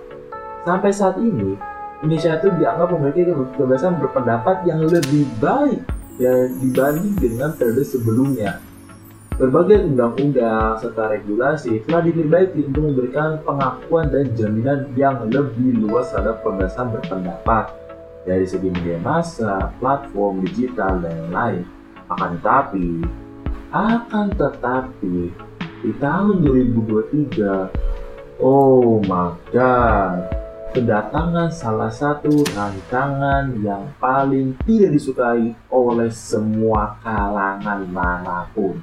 Sampai 0.68 0.92
saat 0.92 1.16
ini, 1.16 1.56
Indonesia 2.00 2.40
itu 2.40 2.48
dianggap 2.56 2.88
memiliki 2.96 3.28
kebebasan 3.28 4.00
berpendapat 4.00 4.64
yang 4.64 4.80
lebih 4.88 5.28
baik 5.36 5.84
ya 6.16 6.48
dibanding 6.48 7.12
dengan 7.20 7.52
periode 7.52 7.84
sebelumnya. 7.84 8.56
Berbagai 9.36 9.84
undang-undang 9.88 10.80
serta 10.80 11.12
regulasi 11.12 11.80
telah 11.88 12.04
diperbaiki 12.04 12.72
untuk 12.72 12.92
memberikan 12.92 13.40
pengakuan 13.40 14.12
dan 14.12 14.36
jaminan 14.36 14.92
yang 14.96 15.16
lebih 15.28 15.80
luas 15.80 16.12
terhadap 16.12 16.44
kebebasan 16.44 16.92
berpendapat 16.92 17.72
dari 18.28 18.44
segi 18.44 18.68
media 18.68 19.00
massa, 19.00 19.72
platform 19.80 20.44
digital, 20.44 21.00
dan 21.00 21.32
lain-lain. 21.32 21.64
Akan 22.12 22.36
tetapi, 22.40 22.88
akan 23.72 24.26
tetapi 24.36 25.16
di 25.80 25.92
tahun 25.96 26.44
2023, 26.44 28.44
oh 28.44 29.00
my 29.08 29.32
god, 29.52 30.39
kedatangan 30.70 31.50
salah 31.50 31.90
satu 31.90 32.30
rancangan 32.54 33.58
yang 33.58 33.90
paling 33.98 34.54
tidak 34.62 34.94
disukai 34.94 35.50
oleh 35.66 36.10
semua 36.14 36.94
kalangan 37.02 37.82
mana 37.90 38.46
pun. 38.54 38.78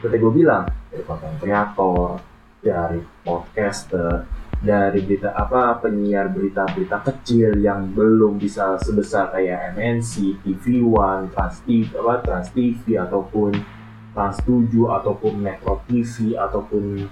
Seperti 0.00 0.16
gue 0.16 0.32
bilang, 0.32 0.64
dari 0.88 1.04
konten 1.04 1.36
kreator, 1.36 2.24
dari 2.64 3.04
podcaster, 3.20 4.24
dari 4.64 5.04
berita 5.04 5.36
apa 5.36 5.76
penyiar 5.84 6.32
berita-berita 6.32 7.04
kecil 7.04 7.52
yang 7.60 7.92
belum 7.92 8.40
bisa 8.40 8.80
sebesar 8.80 9.28
kayak 9.36 9.76
MNC, 9.76 10.40
TV 10.40 10.80
One, 10.80 11.28
Trans 11.36 11.60
TV, 11.68 11.84
apa 12.00 12.24
Trans 12.24 12.48
TV 12.52 12.96
ataupun 12.96 13.52
Trans 14.10 14.42
7 14.42 14.72
ataupun 14.72 15.32
Metro 15.38 15.80
TV 15.86 16.34
ataupun 16.34 17.06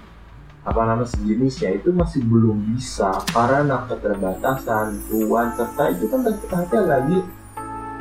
apa 0.69 0.85
nama 0.85 1.01
sejenisnya 1.01 1.81
itu 1.81 1.89
masih 1.89 2.21
belum 2.29 2.77
bisa 2.77 3.09
karena 3.33 3.89
keterbatasan 3.89 5.01
ruang 5.09 5.49
serta 5.57 5.89
itu 5.89 6.05
kan 6.05 6.21
kita 6.29 6.79
lagi 6.85 7.25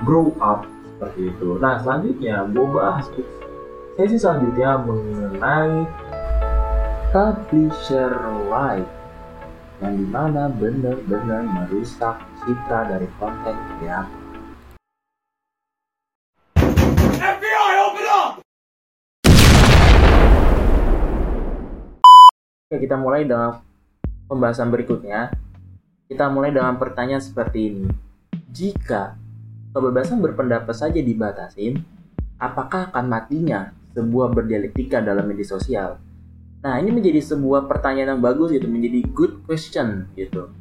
grow 0.05 0.37
up 0.37 0.69
seperti 0.85 1.33
itu. 1.33 1.57
Nah 1.57 1.81
selanjutnya 1.81 2.45
gue 2.53 2.67
bahas 2.69 3.09
sesi 3.97 4.21
selanjutnya 4.21 4.85
mengenai 4.85 5.89
publisher 7.09 8.13
life 8.53 8.93
yang 9.81 9.95
di 9.97 10.07
mana 10.13 10.53
benar-benar 10.53 11.49
merusak 11.49 12.21
citra 12.45 12.93
dari 12.93 13.09
konten 13.17 13.57
kreator. 13.81 14.28
Oke, 22.69 22.85
kita 22.85 23.01
mulai 23.01 23.25
dengan 23.25 23.65
pembahasan 24.29 24.69
berikutnya. 24.69 25.33
Kita 26.05 26.29
mulai 26.29 26.53
dengan 26.53 26.77
pertanyaan 26.77 27.25
seperti 27.25 27.73
ini. 27.73 27.89
Jika 28.53 29.17
kebebasan 29.73 30.21
berpendapat 30.21 30.77
saja 30.77 31.01
dibatasin, 31.01 31.81
apakah 32.37 32.93
akan 32.93 33.09
matinya 33.09 33.73
sebuah 33.97 34.37
berdialektika 34.37 35.01
dalam 35.01 35.25
media 35.25 35.49
sosial? 35.49 35.97
Nah, 36.61 36.77
ini 36.77 36.93
menjadi 36.93 37.25
sebuah 37.25 37.65
pertanyaan 37.73 38.21
yang 38.21 38.21
bagus 38.21 38.53
gitu, 38.53 38.69
menjadi 38.69 39.01
good 39.17 39.49
question 39.49 40.05
gitu. 40.13 40.53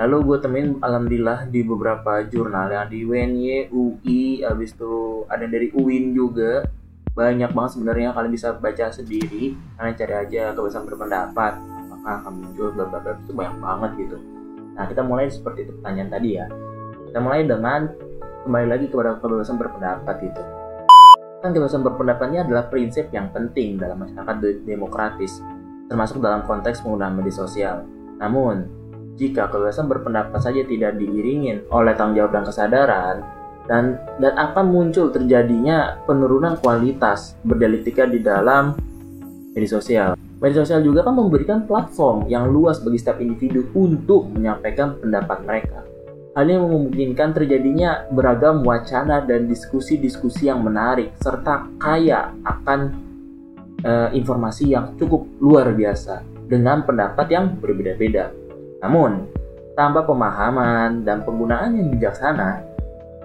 Lalu 0.00 0.32
gue 0.32 0.38
temuin 0.40 0.80
alhamdulillah 0.80 1.44
di 1.52 1.60
beberapa 1.60 2.24
jurnal 2.24 2.72
yang 2.72 2.88
di 2.88 3.04
UNY, 3.04 3.68
UI, 3.68 4.48
habis 4.48 4.72
itu 4.72 5.28
ada 5.28 5.44
dari 5.44 5.76
UIN 5.76 6.16
juga, 6.16 6.64
banyak 7.18 7.50
banget 7.50 7.70
sebenarnya. 7.74 8.14
Kalian 8.14 8.32
bisa 8.32 8.54
baca 8.54 8.86
sendiri 8.94 9.58
kalian 9.74 9.94
cari 9.98 10.14
aja 10.14 10.54
kebebasan 10.54 10.86
berpendapat. 10.86 11.52
Apakah 11.58 12.14
akan 12.22 12.32
muncul 12.38 12.70
bla 12.70 12.86
bla 12.86 13.18
itu 13.18 13.32
banyak 13.34 13.56
banget 13.58 13.90
gitu. 14.06 14.16
Nah 14.78 14.84
kita 14.86 15.02
mulai 15.02 15.26
seperti 15.26 15.66
itu 15.66 15.72
pertanyaan 15.82 16.10
tadi 16.14 16.28
ya. 16.38 16.46
Kita 17.10 17.18
mulai 17.18 17.42
dengan 17.42 17.90
kembali 18.46 18.66
lagi 18.70 18.86
kepada 18.86 19.18
kebebasan 19.18 19.58
berpendapat 19.58 20.16
itu 20.22 20.42
kan 21.38 21.54
kebebasan 21.54 21.86
berpendapatnya 21.86 22.42
adalah 22.42 22.66
prinsip 22.66 23.14
yang 23.14 23.30
penting 23.30 23.78
dalam 23.78 24.02
masyarakat 24.02 24.66
demokratis 24.66 25.38
termasuk 25.86 26.18
dalam 26.20 26.44
konteks 26.44 26.82
penggunaan 26.84 27.14
media 27.14 27.34
sosial. 27.34 27.86
Namun 28.18 28.66
jika 29.14 29.46
kebebasan 29.46 29.86
berpendapat 29.86 30.38
saja 30.38 30.62
tidak 30.66 30.98
diiringin 30.98 31.66
oleh 31.70 31.94
tanggung 31.94 32.22
jawab 32.22 32.32
dan 32.34 32.44
kesadaran 32.46 33.16
dan 33.68 34.00
dan 34.18 34.32
akan 34.34 34.72
muncul 34.72 35.12
terjadinya 35.12 36.00
penurunan 36.08 36.56
kualitas 36.58 37.36
berdialektika 37.44 38.08
di 38.08 38.24
dalam 38.24 38.74
media 39.52 39.70
sosial. 39.70 40.10
Media 40.40 40.64
sosial 40.64 40.80
juga 40.82 41.04
kan 41.04 41.14
memberikan 41.14 41.68
platform 41.68 42.26
yang 42.32 42.48
luas 42.48 42.80
bagi 42.80 42.98
setiap 42.98 43.20
individu 43.20 43.68
untuk 43.76 44.30
menyampaikan 44.32 44.96
pendapat 44.98 45.38
mereka. 45.44 45.78
Hal 46.38 46.46
ini 46.46 46.62
memungkinkan 46.62 47.34
terjadinya 47.34 48.06
beragam 48.14 48.62
wacana 48.62 49.18
dan 49.26 49.50
diskusi-diskusi 49.50 50.46
yang 50.46 50.62
menarik 50.62 51.10
serta 51.18 51.66
kaya 51.82 52.30
akan 52.46 52.80
uh, 53.82 54.08
informasi 54.14 54.70
yang 54.70 54.94
cukup 54.94 55.26
luar 55.42 55.74
biasa 55.74 56.22
dengan 56.46 56.86
pendapat 56.86 57.26
yang 57.34 57.58
berbeda-beda. 57.58 58.30
Namun, 58.86 59.26
tanpa 59.74 60.06
pemahaman 60.06 61.02
dan 61.02 61.26
penggunaan 61.26 61.74
yang 61.74 61.90
bijaksana, 61.98 62.62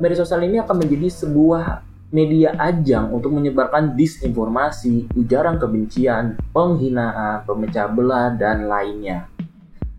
media 0.02 0.18
sosial 0.18 0.42
ini 0.46 0.58
akan 0.62 0.82
menjadi 0.82 1.08
sebuah 1.10 1.86
media 2.14 2.54
ajang 2.62 3.10
untuk 3.10 3.34
menyebarkan 3.34 3.98
disinformasi, 3.98 5.10
ujaran 5.18 5.58
kebencian, 5.58 6.38
penghinaan, 6.54 7.42
pemecah 7.46 7.90
belah, 7.90 8.38
dan 8.38 8.70
lainnya. 8.70 9.26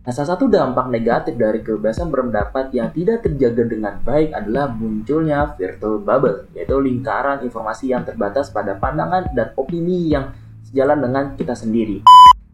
Nah, 0.04 0.12
salah 0.12 0.37
satu 0.37 0.46
dampak 0.46 0.92
negatif 0.92 1.35
dari 1.35 1.64
kebebasan 1.64 2.12
berpendapat 2.12 2.70
yang 2.76 2.92
tidak 2.92 3.24
terjaga 3.24 3.64
dengan 3.66 3.94
baik 4.04 4.37
adalah 4.37 4.70
munculnya 4.70 5.57
virtual 5.57 5.98
bubble, 5.98 6.44
yaitu 6.52 6.76
lingkaran 6.76 7.40
informasi 7.42 7.90
yang 7.90 8.04
terbatas 8.04 8.52
pada 8.52 8.76
pandangan 8.76 9.33
dan 9.33 9.57
opini 9.57 10.12
yang 10.12 10.30
sejalan 10.70 11.02
dengan 11.02 11.24
kita 11.35 11.57
sendiri. 11.57 12.04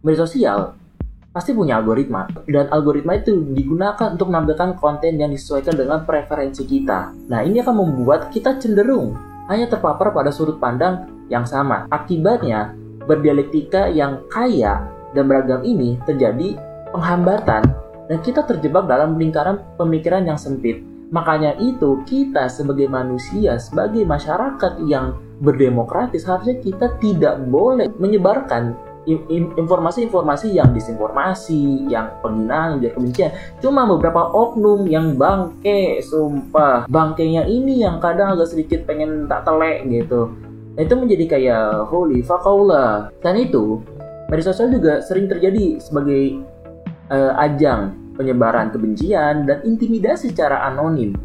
Media 0.00 0.24
sosial 0.24 0.79
pasti 1.30 1.54
punya 1.54 1.78
algoritma 1.78 2.26
dan 2.50 2.66
algoritma 2.74 3.14
itu 3.22 3.38
digunakan 3.54 4.18
untuk 4.18 4.34
menampilkan 4.34 4.74
konten 4.82 5.14
yang 5.14 5.30
disesuaikan 5.30 5.78
dengan 5.78 6.02
preferensi 6.02 6.66
kita. 6.66 7.14
Nah, 7.30 7.46
ini 7.46 7.62
akan 7.62 7.74
membuat 7.86 8.34
kita 8.34 8.58
cenderung 8.58 9.14
hanya 9.46 9.70
terpapar 9.70 10.10
pada 10.10 10.34
sudut 10.34 10.58
pandang 10.58 11.06
yang 11.30 11.46
sama. 11.46 11.86
Akibatnya, 11.90 12.74
berdialektika 13.06 13.86
yang 13.90 14.26
kaya 14.26 14.90
dan 15.14 15.30
beragam 15.30 15.62
ini 15.62 15.98
terjadi 16.02 16.58
penghambatan 16.90 17.62
dan 18.10 18.18
kita 18.26 18.42
terjebak 18.42 18.90
dalam 18.90 19.14
lingkaran 19.14 19.62
pemikiran 19.78 20.26
yang 20.26 20.38
sempit. 20.38 20.82
Makanya 21.10 21.58
itu 21.58 22.02
kita 22.06 22.46
sebagai 22.46 22.86
manusia, 22.86 23.58
sebagai 23.58 24.06
masyarakat 24.06 24.82
yang 24.86 25.18
berdemokratis 25.42 26.22
harusnya 26.22 26.58
kita 26.62 26.94
tidak 27.02 27.42
boleh 27.50 27.90
menyebarkan 27.98 28.78
informasi-informasi 29.06 30.52
yang 30.52 30.76
disinformasi, 30.76 31.88
yang 31.88 32.12
penghinaan, 32.20 32.84
yang 32.84 32.92
kebencian. 32.92 33.30
Cuma 33.64 33.88
beberapa 33.88 34.28
oknum 34.28 34.84
yang 34.84 35.16
bangke, 35.16 36.04
sumpah. 36.04 36.84
Bangkenya 36.90 37.48
ini 37.48 37.80
yang 37.80 37.96
kadang 37.98 38.36
agak 38.36 38.52
sedikit 38.52 38.84
pengen 38.84 39.24
tak 39.24 39.48
telek 39.48 39.88
gitu. 39.88 40.28
Nah, 40.76 40.82
itu 40.84 40.94
menjadi 40.94 41.24
kayak 41.26 41.88
holy 41.88 42.20
fakaula. 42.20 43.10
Dan 43.24 43.40
itu, 43.40 43.80
media 44.28 44.44
sosial 44.44 44.70
juga 44.70 45.00
sering 45.02 45.26
terjadi 45.26 45.80
sebagai 45.80 46.44
uh, 47.10 47.32
ajang 47.40 47.96
penyebaran 48.14 48.68
kebencian 48.68 49.48
dan 49.48 49.64
intimidasi 49.64 50.30
secara 50.30 50.68
anonim. 50.68 51.16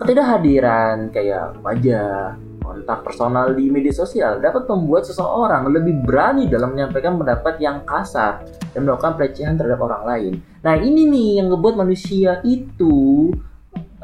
Ketidakhadiran 0.00 1.12
kayak 1.14 1.54
wajah, 1.62 2.34
kontak 2.64 3.04
personal 3.04 3.52
di 3.52 3.68
media 3.68 3.92
sosial 3.92 4.40
dapat 4.40 4.64
membuat 4.64 5.04
seseorang 5.04 5.68
lebih 5.68 6.00
berani 6.00 6.48
dalam 6.48 6.72
menyampaikan 6.72 7.20
pendapat 7.20 7.60
yang 7.60 7.84
kasar 7.84 8.48
dan 8.72 8.80
melakukan 8.88 9.20
pelecehan 9.20 9.60
terhadap 9.60 9.84
orang 9.84 10.02
lain. 10.08 10.32
Nah 10.64 10.80
ini 10.80 11.04
nih 11.04 11.44
yang 11.44 11.52
ngebuat 11.52 11.76
manusia 11.76 12.40
itu 12.40 13.28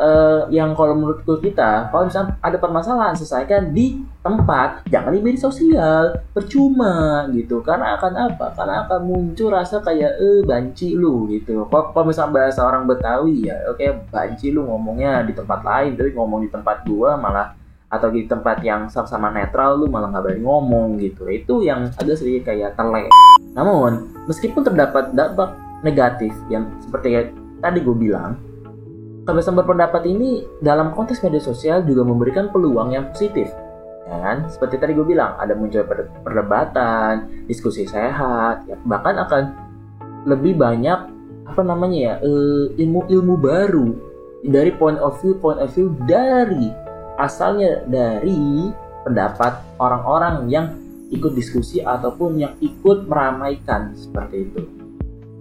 uh, 0.00 0.48
yang 0.48 0.72
kalau 0.72 0.96
menurutku 0.96 1.36
kita 1.38 1.92
kalau 1.92 2.08
misalnya 2.08 2.36
ada 2.40 2.56
permasalahan 2.56 3.14
selesaikan 3.16 3.72
di 3.76 4.00
tempat 4.24 4.84
jangan 4.88 5.12
di 5.12 5.20
media 5.20 5.44
sosial 5.44 6.20
percuma 6.32 7.28
gitu. 7.36 7.60
Karena 7.60 7.96
akan 8.00 8.12
apa? 8.32 8.46
Karena 8.56 8.88
akan 8.88 9.00
muncul 9.04 9.52
rasa 9.52 9.84
kayak 9.84 10.12
eh 10.16 10.40
banci 10.44 10.96
lu 10.96 11.28
gitu. 11.28 11.68
Kalau 11.68 12.04
misalnya 12.04 12.32
bahasa 12.44 12.60
orang 12.64 12.88
Betawi 12.88 13.48
ya 13.48 13.56
oke 13.68 13.80
okay, 13.80 13.92
banci 14.08 14.52
lu 14.52 14.64
ngomongnya 14.64 15.24
di 15.24 15.36
tempat 15.36 15.60
lain 15.60 15.96
tapi 15.96 16.10
ngomong 16.16 16.40
di 16.44 16.50
tempat 16.50 16.84
gua 16.88 17.20
malah 17.20 17.59
atau 17.90 18.08
di 18.08 18.24
tempat 18.30 18.62
yang 18.62 18.86
sama-sama 18.86 19.34
netral 19.34 19.82
lu 19.82 19.90
malah 19.90 20.14
nggak 20.14 20.24
berani 20.24 20.42
ngomong 20.46 20.88
gitu. 21.02 21.26
Itu 21.26 21.60
yang 21.66 21.90
agak 21.98 22.16
sedikit 22.22 22.54
kayak 22.54 22.78
telek 22.78 23.10
namun 23.54 24.14
meskipun 24.30 24.62
terdapat 24.62 25.10
dampak 25.10 25.58
negatif 25.82 26.30
yang 26.52 26.70
seperti 26.78 27.08
yang 27.18 27.26
tadi 27.58 27.82
gue 27.82 27.96
bilang 27.96 28.38
kebebasan 29.26 29.58
berpendapat 29.58 30.06
ini 30.06 30.46
dalam 30.62 30.94
konteks 30.94 31.22
media 31.26 31.42
sosial 31.42 31.82
juga 31.84 32.06
memberikan 32.06 32.48
peluang 32.50 32.94
yang 32.94 33.10
positif. 33.10 33.50
Kan 34.10 34.50
seperti 34.50 34.82
tadi 34.82 34.92
gue 34.98 35.06
bilang 35.06 35.38
ada 35.38 35.54
muncul 35.54 35.86
perdebatan 36.26 37.30
diskusi 37.46 37.86
sehat 37.86 38.66
ya, 38.66 38.74
bahkan 38.82 39.22
akan 39.22 39.42
lebih 40.26 40.58
banyak 40.58 40.98
apa 41.46 41.62
namanya 41.62 41.98
ya 41.98 42.14
eh, 42.18 42.64
ilmu 42.74 43.06
ilmu 43.06 43.34
baru 43.38 43.88
dari 44.42 44.74
point 44.74 44.98
of 44.98 45.14
view 45.22 45.38
point 45.38 45.62
of 45.62 45.70
view 45.70 45.94
dari 46.10 46.74
asalnya 47.20 47.84
dari 47.84 48.72
pendapat 49.04 49.76
orang-orang 49.76 50.48
yang 50.48 50.66
ikut 51.12 51.36
diskusi 51.36 51.82
ataupun 51.84 52.40
yang 52.40 52.54
ikut 52.62 53.04
meramaikan 53.04 53.92
seperti 53.92 54.48
itu. 54.48 54.60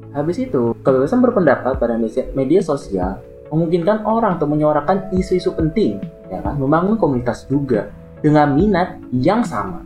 Habis 0.09 0.41
itu, 0.41 0.73
kebebasan 0.81 1.21
berpendapat 1.21 1.77
pada 1.77 1.95
media 2.33 2.61
sosial 2.65 3.21
memungkinkan 3.53 4.05
orang 4.05 4.41
untuk 4.41 4.49
menyuarakan 4.57 5.13
isu-isu 5.13 5.53
penting, 5.53 6.01
ya 6.29 6.41
kan, 6.41 6.57
membangun 6.57 6.97
komunitas 6.97 7.45
juga 7.45 7.93
dengan 8.19 8.53
minat 8.57 8.97
yang 9.13 9.45
sama, 9.45 9.85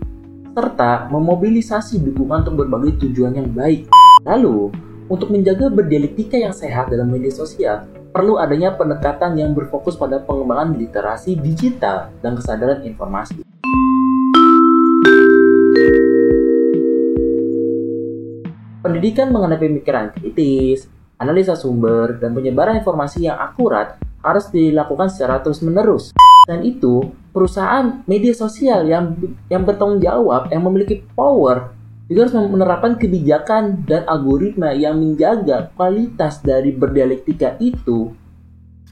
serta 0.56 1.12
memobilisasi 1.12 2.00
dukungan 2.00 2.48
untuk 2.48 2.64
berbagai 2.64 3.04
tujuan 3.04 3.36
yang 3.36 3.52
baik. 3.52 3.92
Lalu, 4.24 4.72
untuk 5.12 5.28
menjaga 5.36 5.68
berdialektika 5.68 6.40
yang 6.40 6.56
sehat 6.56 6.88
dalam 6.88 7.12
media 7.12 7.32
sosial, 7.32 7.84
perlu 8.14 8.38
adanya 8.38 8.78
pendekatan 8.78 9.34
yang 9.42 9.58
berfokus 9.58 9.98
pada 9.98 10.22
pengembangan 10.22 10.78
literasi 10.78 11.34
digital 11.34 12.14
dan 12.22 12.38
kesadaran 12.38 12.86
informasi. 12.86 13.42
Pendidikan 18.86 19.34
mengenai 19.34 19.58
pemikiran 19.58 20.14
kritis, 20.14 20.86
analisa 21.18 21.58
sumber, 21.58 22.22
dan 22.22 22.38
penyebaran 22.38 22.78
informasi 22.78 23.26
yang 23.26 23.42
akurat 23.42 23.98
harus 24.22 24.46
dilakukan 24.54 25.10
secara 25.10 25.42
terus-menerus. 25.42 26.14
Dan 26.46 26.62
itu, 26.62 27.10
perusahaan 27.34 28.06
media 28.06 28.36
sosial 28.38 28.86
yang 28.86 29.18
yang 29.50 29.66
bertanggung 29.66 30.04
jawab, 30.04 30.54
yang 30.54 30.62
memiliki 30.62 31.02
power, 31.18 31.74
juga 32.14 32.30
harus 32.30 32.38
menerapkan 32.54 32.94
kebijakan 33.02 33.90
dan 33.90 34.06
algoritma 34.06 34.70
yang 34.78 35.02
menjaga 35.02 35.74
kualitas 35.74 36.46
dari 36.46 36.70
berdialektika 36.70 37.58
itu 37.58 38.14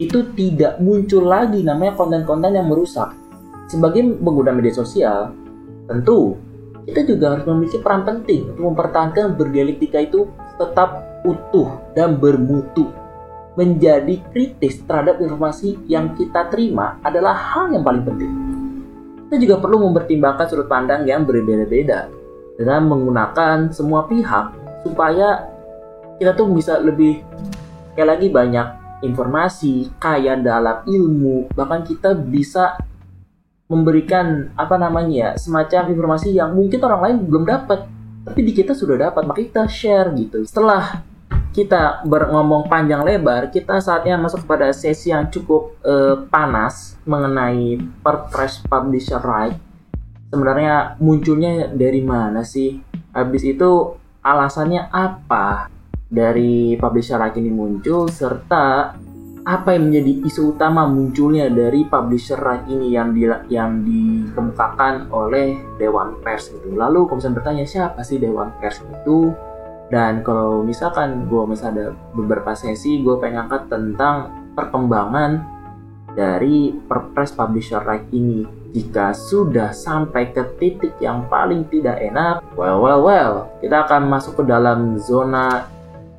itu 0.02 0.26
tidak 0.34 0.82
muncul 0.82 1.30
lagi 1.30 1.62
namanya 1.62 1.94
konten-konten 1.94 2.58
yang 2.58 2.66
merusak. 2.66 3.14
Sebagai 3.70 4.02
pengguna 4.18 4.50
media 4.50 4.74
sosial, 4.74 5.30
tentu 5.86 6.42
kita 6.90 7.06
juga 7.06 7.38
harus 7.38 7.46
memiliki 7.46 7.78
peran 7.78 8.02
penting 8.02 8.50
untuk 8.50 8.74
mempertahankan 8.74 9.38
berdialektika 9.38 10.02
itu 10.02 10.26
tetap 10.58 11.22
utuh 11.22 11.78
dan 11.94 12.18
bermutu. 12.18 12.90
Menjadi 13.54 14.18
kritis 14.34 14.82
terhadap 14.90 15.22
informasi 15.22 15.78
yang 15.86 16.18
kita 16.18 16.50
terima 16.50 16.98
adalah 17.06 17.38
hal 17.38 17.70
yang 17.70 17.86
paling 17.86 18.02
penting. 18.02 18.34
Kita 19.30 19.38
juga 19.38 19.56
perlu 19.62 19.86
mempertimbangkan 19.86 20.50
sudut 20.50 20.66
pandang 20.66 21.06
yang 21.06 21.28
berbeda-beda 21.30 22.21
dengan 22.62 22.86
menggunakan 22.86 23.74
semua 23.74 24.06
pihak 24.06 24.54
supaya 24.86 25.50
kita 26.22 26.38
tuh 26.38 26.54
bisa 26.54 26.78
lebih 26.78 27.26
kayak 27.98 28.18
lagi 28.18 28.28
banyak 28.30 28.68
informasi, 29.02 29.90
kaya 29.98 30.38
dalam 30.38 30.86
ilmu, 30.86 31.50
bahkan 31.58 31.82
kita 31.82 32.14
bisa 32.14 32.78
memberikan 33.66 34.54
apa 34.54 34.78
namanya 34.78 35.14
ya 35.16 35.30
semacam 35.40 35.90
informasi 35.90 36.36
yang 36.36 36.54
mungkin 36.54 36.78
orang 36.84 37.02
lain 37.02 37.18
belum 37.24 37.44
dapat 37.48 37.88
tapi 38.22 38.40
di 38.44 38.52
kita 38.52 38.76
sudah 38.76 39.10
dapat 39.10 39.24
maka 39.26 39.42
kita 39.42 39.64
share 39.66 40.12
gitu. 40.14 40.44
Setelah 40.44 41.02
kita 41.52 42.04
berngomong 42.08 42.68
panjang 42.72 43.04
lebar 43.04 43.52
kita 43.52 43.80
saatnya 43.84 44.16
masuk 44.16 44.48
pada 44.48 44.72
sesi 44.72 45.12
yang 45.12 45.28
cukup 45.28 45.76
eh, 45.84 46.16
panas 46.32 46.96
mengenai 47.04 47.80
perpres 48.00 48.64
publisher 48.64 49.20
right 49.20 49.71
sebenarnya 50.32 50.96
munculnya 51.04 51.68
dari 51.76 52.00
mana 52.00 52.42
sih 52.48 52.80
habis 53.12 53.44
itu 53.44 54.00
alasannya 54.24 54.88
apa 54.88 55.68
dari 56.08 56.80
publisher 56.80 57.20
ini 57.36 57.52
muncul 57.52 58.08
serta 58.08 58.96
apa 59.42 59.74
yang 59.74 59.90
menjadi 59.90 60.12
isu 60.30 60.54
utama 60.54 60.86
munculnya 60.86 61.50
dari 61.50 61.82
publisher 61.90 62.38
ini 62.70 62.94
yang 62.94 63.10
di, 63.12 63.26
yang 63.50 63.82
dikemukakan 63.82 65.10
oleh 65.10 65.58
Dewan 65.82 66.22
Pers 66.22 66.54
itu. 66.54 66.78
Lalu 66.78 67.10
misalnya 67.10 67.42
bertanya 67.42 67.66
siapa 67.66 68.06
sih 68.06 68.22
Dewan 68.22 68.54
Pers 68.62 68.86
itu? 68.86 69.34
Dan 69.90 70.22
kalau 70.22 70.62
misalkan 70.62 71.26
gue 71.26 71.44
misalnya 71.50 71.74
ada 71.74 71.86
beberapa 72.14 72.54
sesi, 72.54 73.02
gue 73.02 73.18
pengen 73.18 73.50
angkat 73.50 73.66
tentang 73.68 74.30
perkembangan 74.54 75.42
dari 76.14 76.76
Perpres 76.76 77.32
Publisher 77.36 77.82
Right 77.84 78.08
ini. 78.12 78.44
Jika 78.72 79.12
sudah 79.12 79.76
sampai 79.76 80.32
ke 80.32 80.44
titik 80.56 80.96
yang 81.04 81.28
paling 81.28 81.68
tidak 81.68 82.00
enak, 82.00 82.40
well 82.56 82.80
well 82.80 83.04
well, 83.04 83.34
kita 83.60 83.84
akan 83.84 84.08
masuk 84.08 84.40
ke 84.40 84.44
dalam 84.48 84.96
zona 84.96 85.68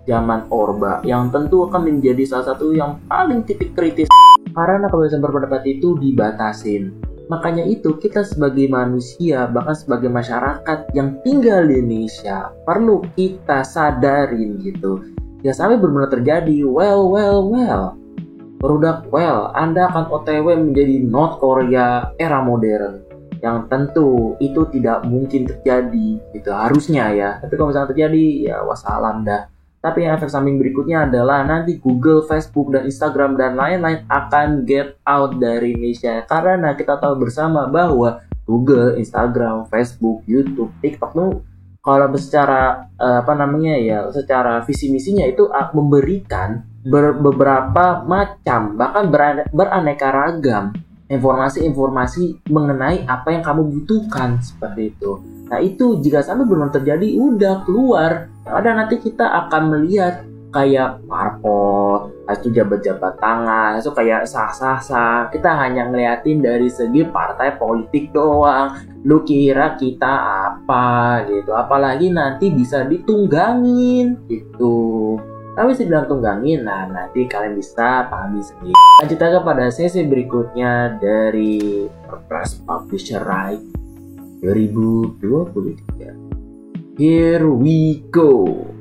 zaman 0.04 0.50
Orba 0.52 1.00
yang 1.06 1.30
tentu 1.32 1.64
akan 1.70 1.88
menjadi 1.88 2.26
salah 2.28 2.52
satu 2.52 2.74
yang 2.74 3.00
paling 3.08 3.46
titik 3.46 3.72
kritis 3.72 4.10
karena 4.52 4.90
kebebasan 4.92 5.24
berpendapat 5.24 5.64
itu 5.64 5.96
dibatasin. 5.96 6.92
Makanya 7.32 7.64
itu 7.64 7.96
kita 7.96 8.26
sebagai 8.28 8.68
manusia 8.68 9.48
bahkan 9.48 9.72
sebagai 9.72 10.12
masyarakat 10.12 10.92
yang 10.92 11.16
tinggal 11.24 11.64
di 11.64 11.80
Indonesia 11.80 12.52
perlu 12.68 13.00
kita 13.16 13.64
sadarin 13.64 14.60
gitu. 14.60 15.00
Ya 15.40 15.56
sampai 15.56 15.80
benar-benar 15.80 16.12
terjadi 16.12 16.68
well 16.68 17.08
well 17.08 17.48
well. 17.48 18.01
Produk 18.62 19.02
well, 19.10 19.50
Anda 19.58 19.90
akan 19.90 20.06
OTW 20.06 20.70
menjadi 20.70 21.02
North 21.02 21.42
Korea 21.42 22.14
era 22.14 22.38
modern 22.46 23.02
yang 23.42 23.66
tentu 23.66 24.38
itu 24.38 24.70
tidak 24.70 25.02
mungkin 25.02 25.50
terjadi 25.50 26.22
itu 26.30 26.50
harusnya 26.54 27.10
ya. 27.10 27.30
Tapi 27.42 27.58
kalau 27.58 27.74
misalnya 27.74 27.90
terjadi 27.90 28.24
ya 28.46 28.56
wassalam 28.62 29.26
dah. 29.26 29.50
Tapi 29.82 30.06
yang 30.06 30.14
efek 30.14 30.30
samping 30.30 30.62
berikutnya 30.62 31.10
adalah 31.10 31.42
nanti 31.42 31.82
Google, 31.82 32.22
Facebook, 32.22 32.70
dan 32.70 32.86
Instagram 32.86 33.34
dan 33.34 33.58
lain-lain 33.58 34.06
akan 34.06 34.62
get 34.62 34.94
out 35.02 35.42
dari 35.42 35.74
Indonesia. 35.74 36.22
Karena 36.22 36.78
kita 36.78 37.02
tahu 37.02 37.18
bersama 37.18 37.66
bahwa 37.66 38.22
Google, 38.46 38.94
Instagram, 38.94 39.66
Facebook, 39.66 40.22
YouTube, 40.30 40.70
TikTok 40.78 41.10
tuh 41.10 41.42
kalau 41.82 42.14
secara 42.14 42.86
uh, 42.94 43.26
apa 43.26 43.34
namanya 43.34 43.74
ya 43.74 44.06
secara 44.14 44.62
visi 44.62 44.86
misinya 44.86 45.26
itu 45.26 45.50
uh, 45.50 45.74
memberikan 45.74 46.62
ber, 46.82 47.16
beberapa 47.18 48.02
macam 48.02 48.74
bahkan 48.74 49.08
berane, 49.08 49.42
beraneka 49.54 50.08
ragam 50.10 50.74
informasi-informasi 51.12 52.48
mengenai 52.48 53.04
apa 53.04 53.36
yang 53.36 53.44
kamu 53.44 53.62
butuhkan 53.68 54.40
seperti 54.40 54.96
itu. 54.96 55.20
Nah 55.52 55.60
itu 55.60 56.00
jika 56.00 56.24
sampai 56.24 56.48
belum 56.48 56.72
terjadi 56.72 57.04
udah 57.20 57.68
keluar. 57.68 58.32
Ada 58.42 58.74
nanti 58.74 58.98
kita 58.98 59.22
akan 59.46 59.62
melihat 59.70 60.24
kayak 60.52 61.04
parpol, 61.08 62.12
itu 62.28 62.52
jabat-jabat 62.52 63.16
tangan, 63.20 63.80
itu 63.80 63.90
kayak 63.92 64.28
sah-sah-sah. 64.28 65.32
Kita 65.32 65.56
hanya 65.56 65.88
ngeliatin 65.88 66.44
dari 66.44 66.68
segi 66.68 67.08
partai 67.08 67.56
politik 67.56 68.12
doang. 68.12 68.76
Lu 69.04 69.24
kira 69.24 69.76
kita 69.76 70.12
apa 70.52 71.24
gitu? 71.28 71.56
Apalagi 71.56 72.12
nanti 72.12 72.52
bisa 72.52 72.84
ditunggangin 72.84 74.16
gitu. 74.28 75.16
Tapi 75.52 75.76
sebelum 75.76 76.08
tunggangin, 76.08 76.64
nah 76.64 76.88
nanti 76.88 77.28
kalian 77.28 77.60
bisa 77.60 78.08
pahami 78.08 78.40
sendiri. 78.40 78.72
Lanjut 79.04 79.20
aja 79.20 79.44
pada 79.44 79.68
sesi 79.68 80.00
berikutnya 80.00 80.96
dari 80.96 81.84
Press 82.24 82.56
Publisher 82.64 83.20
Right 83.20 83.60
2023. 84.40 86.96
Here 86.96 87.44
we 87.44 88.00
go. 88.08 88.71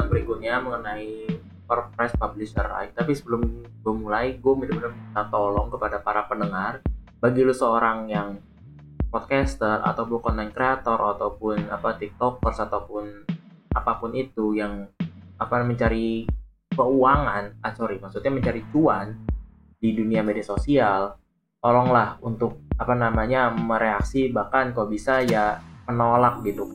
Pembahasan 0.00 0.08
berikutnya 0.08 0.54
mengenai 0.64 1.28
Perpres 1.68 2.16
Publisher 2.16 2.64
Right. 2.64 2.96
Tapi 2.96 3.12
sebelum 3.12 3.40
gue 3.84 3.94
mulai, 3.94 4.40
gue 4.40 4.52
benar-benar 4.56 4.96
minta 4.96 5.22
tolong 5.28 5.68
kepada 5.68 6.00
para 6.00 6.24
pendengar, 6.24 6.80
bagi 7.20 7.44
lu 7.44 7.52
seorang 7.52 8.08
yang 8.08 8.40
podcaster 9.12 9.84
ataupun 9.84 10.24
content 10.24 10.50
creator 10.56 10.96
ataupun 10.96 11.68
apa 11.68 11.98
tiktokers 12.00 12.62
ataupun 12.64 13.28
apa 13.76 13.92
pun 14.00 14.16
itu 14.16 14.56
yang 14.56 14.88
apa 15.36 15.62
mencari 15.62 16.24
keuangan, 16.72 17.60
ah 17.60 17.72
sorry 17.76 18.00
maksudnya 18.00 18.32
mencari 18.32 18.64
cuan 18.72 19.20
di 19.76 19.92
dunia 19.94 20.24
media 20.24 20.46
sosial, 20.46 21.18
tolonglah 21.60 22.16
untuk 22.24 22.70
apa 22.78 22.94
namanya 22.96 23.50
mereaksi 23.52 24.30
bahkan 24.32 24.72
kalau 24.72 24.88
bisa 24.88 25.22
ya 25.26 25.58
menolak 25.90 26.40
gitu. 26.46 26.66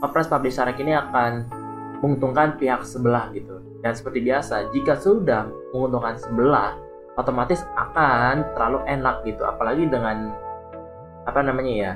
Perpres 0.00 0.28
Publisher 0.28 0.68
Right 0.68 0.80
ini 0.80 0.92
akan 0.96 1.63
menguntungkan 2.04 2.60
pihak 2.60 2.84
sebelah 2.84 3.32
gitu. 3.32 3.64
Dan 3.80 3.96
seperti 3.96 4.20
biasa, 4.20 4.68
jika 4.76 5.00
sudah 5.00 5.48
menguntungkan 5.72 6.20
sebelah, 6.20 6.76
otomatis 7.16 7.64
akan 7.72 8.44
terlalu 8.52 8.84
enak 8.84 9.24
gitu. 9.24 9.40
Apalagi 9.48 9.88
dengan 9.88 10.36
apa 11.24 11.40
namanya 11.40 11.72
ya, 11.72 11.92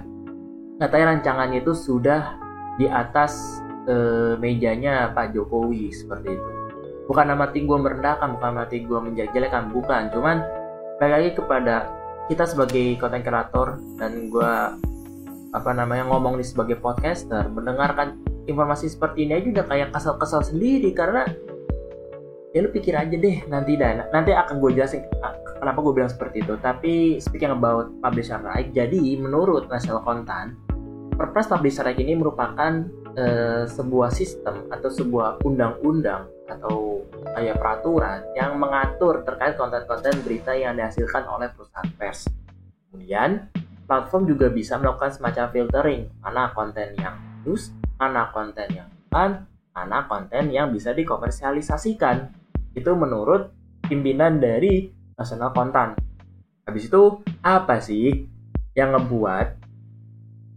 katanya 0.80 1.12
rancangannya 1.12 1.60
itu 1.60 1.76
sudah 1.76 2.40
di 2.80 2.88
atas 2.88 3.60
eh, 3.84 4.40
mejanya 4.40 5.12
Pak 5.12 5.36
Jokowi 5.36 5.92
seperti 5.92 6.32
itu. 6.32 6.50
Bukan 7.04 7.28
nama 7.28 7.48
gue 7.52 7.78
merendahkan, 7.80 8.36
bukan 8.36 8.52
mati 8.56 8.84
gue 8.84 9.00
menjelekan, 9.00 9.72
bukan. 9.72 10.08
Cuman 10.12 10.40
balik 10.96 11.12
lagi 11.12 11.30
kepada 11.36 11.76
kita 12.32 12.44
sebagai 12.44 12.96
content 13.00 13.24
creator 13.24 13.80
dan 13.96 14.28
gue 14.28 14.52
apa 15.48 15.70
namanya 15.72 16.04
ngomong 16.12 16.36
nih 16.36 16.44
sebagai 16.44 16.76
podcaster 16.76 17.48
mendengarkan 17.48 18.20
informasi 18.48 18.88
seperti 18.88 19.28
ini 19.28 19.38
aja 19.38 19.48
udah 19.60 19.66
kayak 19.68 19.88
kesel-kesel 19.92 20.42
sendiri 20.42 20.90
karena 20.96 21.28
ya 22.56 22.64
lu 22.64 22.72
pikir 22.72 22.96
aja 22.96 23.12
deh 23.12 23.44
nanti 23.46 23.76
dah 23.76 24.08
nanti 24.08 24.32
akan 24.32 24.56
gue 24.58 24.72
jelasin 24.72 25.04
kenapa 25.60 25.78
gue 25.84 25.92
bilang 25.92 26.08
seperti 26.08 26.40
itu 26.40 26.56
tapi 26.58 27.20
speaking 27.20 27.52
about 27.52 27.92
publisher 28.00 28.40
right 28.40 28.72
jadi 28.72 28.98
menurut 29.20 29.68
National 29.68 30.00
Content 30.00 30.56
Perpres 31.18 31.50
Publisher 31.50 31.82
Right 31.82 31.98
ini 31.98 32.14
merupakan 32.14 32.86
eh, 33.18 33.66
sebuah 33.66 34.14
sistem 34.14 34.70
atau 34.70 34.86
sebuah 34.86 35.42
undang-undang 35.42 36.30
atau 36.46 37.02
kayak 37.34 37.58
peraturan 37.58 38.22
yang 38.38 38.54
mengatur 38.54 39.26
terkait 39.26 39.58
konten-konten 39.58 40.14
berita 40.22 40.54
yang 40.54 40.78
dihasilkan 40.78 41.26
oleh 41.26 41.50
perusahaan 41.50 41.90
pers. 41.98 42.30
Kemudian, 42.88 43.50
platform 43.90 44.30
juga 44.30 44.46
bisa 44.48 44.78
melakukan 44.78 45.10
semacam 45.10 45.44
filtering 45.50 46.02
mana 46.22 46.54
konten 46.54 46.94
yang 46.96 47.18
news, 47.42 47.74
mana 47.98 48.30
konten 48.30 48.68
yang 48.70 48.88
bukan, 48.88 49.44
mana 49.74 50.06
konten 50.06 50.54
yang 50.54 50.70
bisa 50.70 50.94
dikomersialisasikan. 50.94 52.30
Itu 52.72 52.94
menurut 52.94 53.50
pimpinan 53.84 54.38
dari 54.38 54.94
National 55.18 55.50
Content. 55.50 55.98
Habis 56.64 56.86
itu, 56.86 57.20
apa 57.42 57.82
sih 57.82 58.30
yang 58.78 58.94
ngebuat 58.94 59.46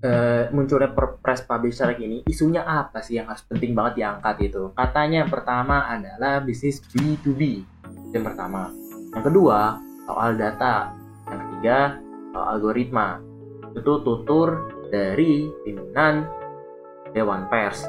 uh, 0.06 0.43
munculnya 0.54 0.93
Perpres 0.93 1.41
Publisher 1.41 1.97
ini? 1.97 2.21
Isunya 2.30 2.62
apa 2.62 3.01
sih 3.01 3.17
yang 3.17 3.34
harus 3.34 3.41
penting 3.49 3.73
banget 3.73 4.06
diangkat 4.06 4.54
itu 4.54 4.69
katanya 4.77 5.25
yang 5.25 5.32
pertama 5.32 5.89
adalah 5.89 6.43
bisnis 6.45 6.84
B2B 6.93 7.65
yang 8.12 8.27
pertama. 8.27 8.69
Yang 9.15 9.23
kedua 9.32 9.80
soal 10.06 10.36
data. 10.36 10.91
Yang 11.32 11.39
ketiga 11.47 11.80
soal 12.36 12.47
algoritma. 12.60 13.19
Itu 13.71 14.04
tutur 14.04 14.67
dari 14.91 15.47
pimpinan 15.63 16.27
Dewan 17.12 17.47
Pers 17.52 17.84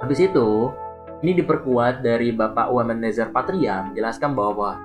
habis 0.00 0.18
itu 0.20 0.72
ini 1.20 1.36
diperkuat 1.36 2.00
dari 2.00 2.32
Bapak 2.32 2.72
Wamen 2.72 3.04
Nezar 3.04 3.28
Patria 3.28 3.84
menjelaskan 3.84 4.32
bahwa 4.32 4.80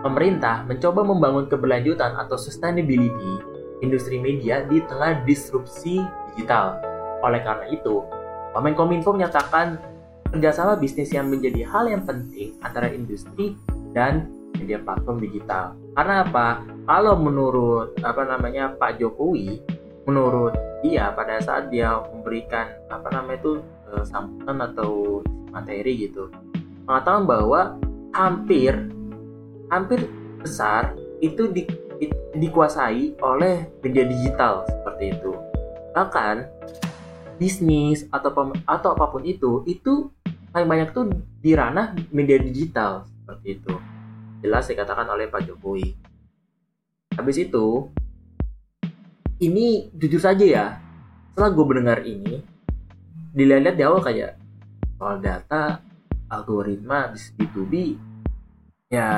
pemerintah 0.00 0.64
mencoba 0.64 1.04
membangun 1.04 1.46
keberlanjutan 1.46 2.16
atau 2.16 2.40
sustainability 2.40 3.44
industri 3.84 4.16
media 4.20 4.64
di 4.64 4.80
tengah 4.84 5.24
disrupsi 5.24 6.00
digital. 6.32 6.80
Oleh 7.20 7.44
karena 7.44 7.68
itu, 7.68 8.00
Wamenkominfo 8.56 9.12
menyatakan 9.12 9.76
kerjasama 10.32 10.80
bisnis 10.80 11.12
yang 11.12 11.28
menjadi 11.28 11.68
hal 11.68 11.92
yang 11.92 12.04
penting 12.08 12.56
antara 12.64 12.88
industri 12.88 13.56
dan 13.92 14.30
media 14.56 14.80
platform 14.80 15.20
digital. 15.20 15.76
Karena 15.96 16.24
apa? 16.24 16.64
Kalau 16.88 17.20
menurut 17.20 17.96
apa 18.00 18.24
namanya 18.24 18.72
Pak 18.76 19.00
Jokowi, 19.00 19.60
menurut 20.08 20.56
dia 20.80 21.12
pada 21.12 21.40
saat 21.40 21.68
dia 21.68 22.00
memberikan 22.12 22.72
apa 22.88 23.08
namanya 23.12 23.38
itu 23.40 23.52
eh, 23.92 24.04
sambutan 24.08 24.58
atau 24.64 25.20
materi 25.52 26.08
gitu, 26.08 26.32
mengatakan 26.88 27.24
bahwa 27.26 27.76
hampir 28.14 28.74
hampir 29.70 30.08
besar 30.40 30.96
itu 31.20 31.46
di 31.52 31.68
dikuasai 32.32 33.20
oleh 33.20 33.68
media 33.84 34.04
digital 34.08 34.64
seperti 34.64 35.12
itu. 35.12 35.32
Bahkan 35.92 36.36
bisnis 37.36 38.08
atau 38.08 38.52
atau 38.64 38.88
apa 38.96 39.06
pun 39.08 39.22
itu 39.24 39.64
itu 39.68 40.08
paling 40.50 40.68
banyak 40.68 40.88
tuh 40.96 41.08
di 41.40 41.52
ranah 41.52 41.92
media 42.08 42.40
digital 42.40 43.04
seperti 43.20 43.60
itu. 43.60 43.72
Jelas 44.40 44.64
dikatakan 44.66 45.04
oleh 45.12 45.28
Pak 45.28 45.44
Jokowi. 45.44 45.92
Habis 47.12 47.36
itu 47.36 47.92
ini 49.40 49.88
jujur 49.96 50.20
saja 50.20 50.44
ya, 50.44 50.66
setelah 51.32 51.50
gue 51.56 51.64
mendengar 51.64 51.98
ini, 52.04 52.44
dilihat-lihat 53.32 53.76
di 53.76 53.84
awal 53.88 54.00
kayak 54.04 54.36
soal 55.00 55.16
data, 55.18 55.80
algoritma, 56.28 57.16
B2B, 57.16 57.96
ya 58.92 59.08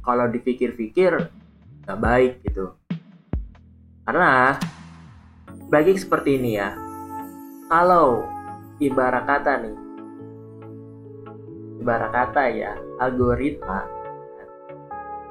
kalau 0.00 0.26
dipikir-pikir 0.32 1.28
nggak 1.84 2.00
baik 2.00 2.32
gitu. 2.46 2.72
Karena 4.06 4.56
bagi 5.66 5.98
seperti 5.98 6.38
ini 6.38 6.50
ya 6.56 6.70
kalau 7.66 8.22
ibarat 8.78 9.26
kata 9.26 9.66
nih 9.66 9.76
ibarat 11.82 12.10
kata 12.14 12.42
ya 12.54 12.72
algoritma 13.02 13.82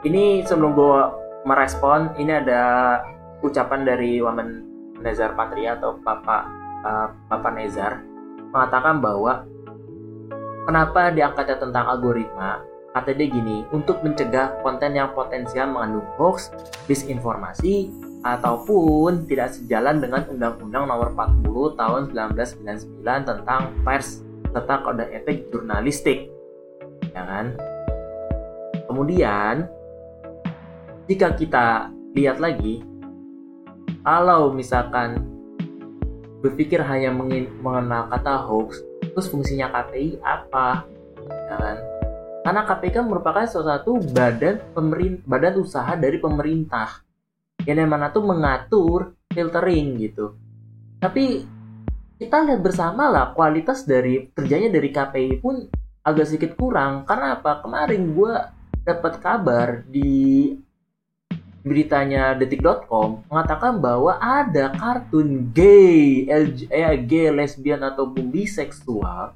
ini 0.03 0.43
sebelum 0.43 0.75
gue 0.75 0.99
merespon 1.47 2.11
ini 2.19 2.35
ada 2.35 2.63
ucapan 3.43 3.81
dari 3.83 4.19
Wamen 4.23 4.49
Nezar 5.03 5.35
Patria 5.35 5.75
atau 5.75 5.99
Papa 5.99 6.47
uh, 6.83 7.07
Papa 7.27 7.49
Nezar 7.51 7.99
mengatakan 8.55 9.03
bahwa 9.03 9.43
kenapa 10.63 11.11
diangkatnya 11.11 11.57
tentang 11.59 11.85
algoritma 11.91 12.75
Kata 12.95 13.11
dia 13.11 13.27
gini, 13.27 13.67
untuk 13.75 13.99
mencegah 14.07 14.63
konten 14.63 14.95
yang 14.95 15.11
potensial 15.11 15.67
mengandung 15.67 16.07
hoax, 16.15 16.47
disinformasi, 16.87 17.91
ataupun 18.23 19.27
tidak 19.27 19.51
sejalan 19.51 19.99
dengan 19.99 20.23
Undang-Undang 20.31 20.87
Nomor 20.87 21.11
40 21.43 21.75
Tahun 21.75 22.01
1999 22.15 23.03
tentang 23.03 23.61
pers 23.83 24.23
serta 24.47 24.79
kode 24.79 25.11
etik 25.11 25.51
jurnalistik. 25.51 26.31
Ya 27.11 27.27
kan? 27.27 27.59
Kemudian, 28.87 29.67
jika 31.11 31.35
kita 31.35 31.91
lihat 32.15 32.39
lagi, 32.39 32.79
kalau 34.05 34.53
misalkan 34.53 35.25
berpikir 36.45 36.77
hanya 36.85 37.09
mengenal 37.09 38.05
kata 38.13 38.45
hoax, 38.45 38.85
terus 39.01 39.25
fungsinya 39.33 39.73
KPI 39.73 40.21
apa? 40.21 40.85
Ya 41.25 41.55
kan? 41.57 41.77
Karena 42.45 42.61
KPK 42.69 42.95
merupakan 43.01 43.49
salah 43.49 43.81
satu 43.81 43.97
badan 44.13 44.61
pemerintah, 44.77 45.25
badan 45.25 45.57
usaha 45.57 45.97
dari 45.97 46.21
pemerintah 46.21 47.01
yang 47.65 47.89
mana 47.89 48.13
tuh 48.13 48.21
mengatur 48.21 49.17
filtering 49.33 49.97
gitu. 49.97 50.37
Tapi 51.01 51.41
kita 52.21 52.45
lihat 52.45 52.61
bersama 52.61 53.09
lah 53.09 53.33
kualitas 53.33 53.89
dari 53.89 54.29
kerjanya 54.29 54.69
dari 54.69 54.93
KPI 54.93 55.41
pun 55.41 55.65
agak 56.05 56.29
sedikit 56.29 56.53
kurang. 56.53 57.09
Karena 57.09 57.41
apa? 57.41 57.65
Kemarin 57.65 58.13
gue 58.13 58.33
dapat 58.85 59.17
kabar 59.17 59.81
di 59.89 60.53
beritanya 61.65 62.37
detik.com 62.37 63.25
mengatakan 63.25 63.81
bahwa 63.81 64.21
ada 64.21 64.69
kartun 64.77 65.49
gay, 65.49 66.29
LG, 66.29 66.69
eh, 66.69 66.93
gay, 67.01 67.33
lesbian 67.33 67.81
atau 67.81 68.05
biseksual 68.05 69.33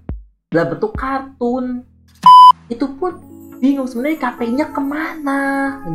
dalam 0.53 0.77
bentuk 0.77 0.93
kartun. 0.93 1.81
Itu 2.69 2.93
pun 3.01 3.17
bingung 3.57 3.89
sebenarnya 3.89 4.29
KPI-nya 4.29 4.69
ke 4.69 4.77
mana 4.77 5.41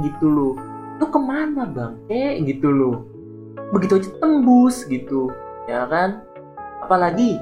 gitu 0.03 0.27
loh. 0.27 0.55
Itu 0.99 1.07
ke 1.07 1.20
mana 1.23 1.70
bang? 1.70 1.94
Eh 2.11 2.42
gitu 2.42 2.66
loh. 2.66 3.07
Begitu 3.70 4.03
aja 4.03 4.11
tembus 4.18 4.83
gitu. 4.90 5.31
Ya 5.70 5.87
kan? 5.87 6.27
Apalagi 6.83 7.38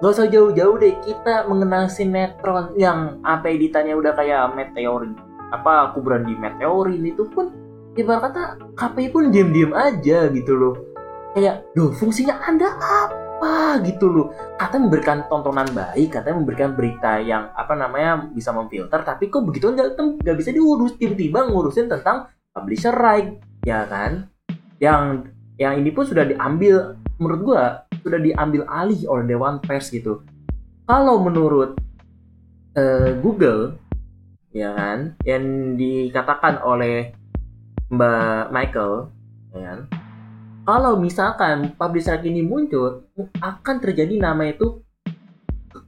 gak 0.00 0.16
usah 0.16 0.30
jauh-jauh 0.30 0.78
deh 0.78 0.94
kita 1.02 1.50
mengenal 1.50 1.90
sinetron 1.90 2.78
yang 2.78 3.18
apa 3.26 3.50
editannya 3.50 3.98
udah 3.98 4.16
kayak 4.16 4.54
meteor 4.56 5.12
apa 5.50 5.92
kuburan 5.92 6.24
di 6.24 6.32
meteorin 6.38 7.04
itu 7.04 7.26
pun 7.28 7.52
ibarat 8.00 8.32
kata 8.32 8.42
KPI 8.74 9.08
pun 9.12 9.28
diem-diem 9.28 9.72
aja 9.76 10.28
gitu 10.32 10.52
loh. 10.56 10.74
Kayak 11.36 11.68
loh 11.78 11.94
fungsinya 11.94 12.40
anda 12.42 12.68
apa? 12.74 13.30
Apa 13.40 13.80
gitu 13.88 14.12
loh. 14.12 14.36
Katanya 14.60 14.84
memberikan 14.84 15.18
tontonan 15.32 15.64
baik 15.72 16.12
katanya 16.12 16.44
memberikan 16.44 16.76
berita 16.76 17.24
yang 17.24 17.48
apa 17.56 17.72
namanya 17.72 18.28
bisa 18.36 18.52
memfilter 18.52 19.00
tapi 19.00 19.32
kok 19.32 19.48
begitu 19.48 19.72
nggak 19.72 19.96
nggak 19.96 20.36
bisa 20.36 20.52
diurus? 20.52 20.92
Tiba-tiba 21.00 21.48
ngurusin 21.48 21.88
tentang 21.88 22.28
publisher 22.52 22.92
right 22.92 23.40
ya 23.64 23.88
kan? 23.88 24.28
Yang 24.76 25.32
yang 25.56 25.80
ini 25.80 25.88
pun 25.88 26.04
sudah 26.04 26.28
diambil 26.28 27.00
menurut 27.16 27.40
gua 27.40 27.64
sudah 28.04 28.20
diambil 28.20 28.68
alih 28.68 29.08
oleh 29.08 29.24
dewan 29.24 29.56
pers 29.64 29.88
gitu. 29.88 30.20
Kalau 30.84 31.24
menurut 31.24 31.80
uh, 32.76 33.10
Google 33.24 33.80
ya 34.52 34.76
kan 34.76 35.16
yang 35.24 35.80
dikatakan 35.80 36.60
oleh 36.60 37.16
Mbak 37.90 38.54
Michael 38.54 38.94
ya 39.50 39.60
kan 39.74 39.80
kalau 40.62 40.94
misalkan 41.02 41.74
publisher 41.74 42.22
ini 42.22 42.46
muncul 42.46 43.10
akan 43.42 43.76
terjadi 43.82 44.22
nama 44.22 44.46
itu 44.46 44.78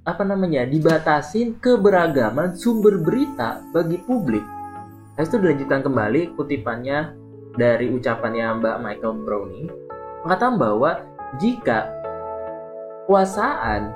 apa 0.02 0.26
namanya 0.26 0.66
dibatasin 0.66 1.62
keberagaman 1.62 2.58
sumber 2.58 2.98
berita 2.98 3.62
bagi 3.70 4.02
publik. 4.02 4.42
Nah, 5.14 5.22
itu 5.22 5.38
dilanjutkan 5.38 5.86
kembali 5.86 6.34
kutipannya 6.34 7.14
dari 7.54 7.86
ucapannya 7.94 8.58
Mbak 8.58 8.76
Michael 8.82 9.22
Browning 9.22 9.68
mengatakan 10.26 10.58
bahwa 10.58 10.90
jika 11.38 11.86
kuasaan 13.06 13.94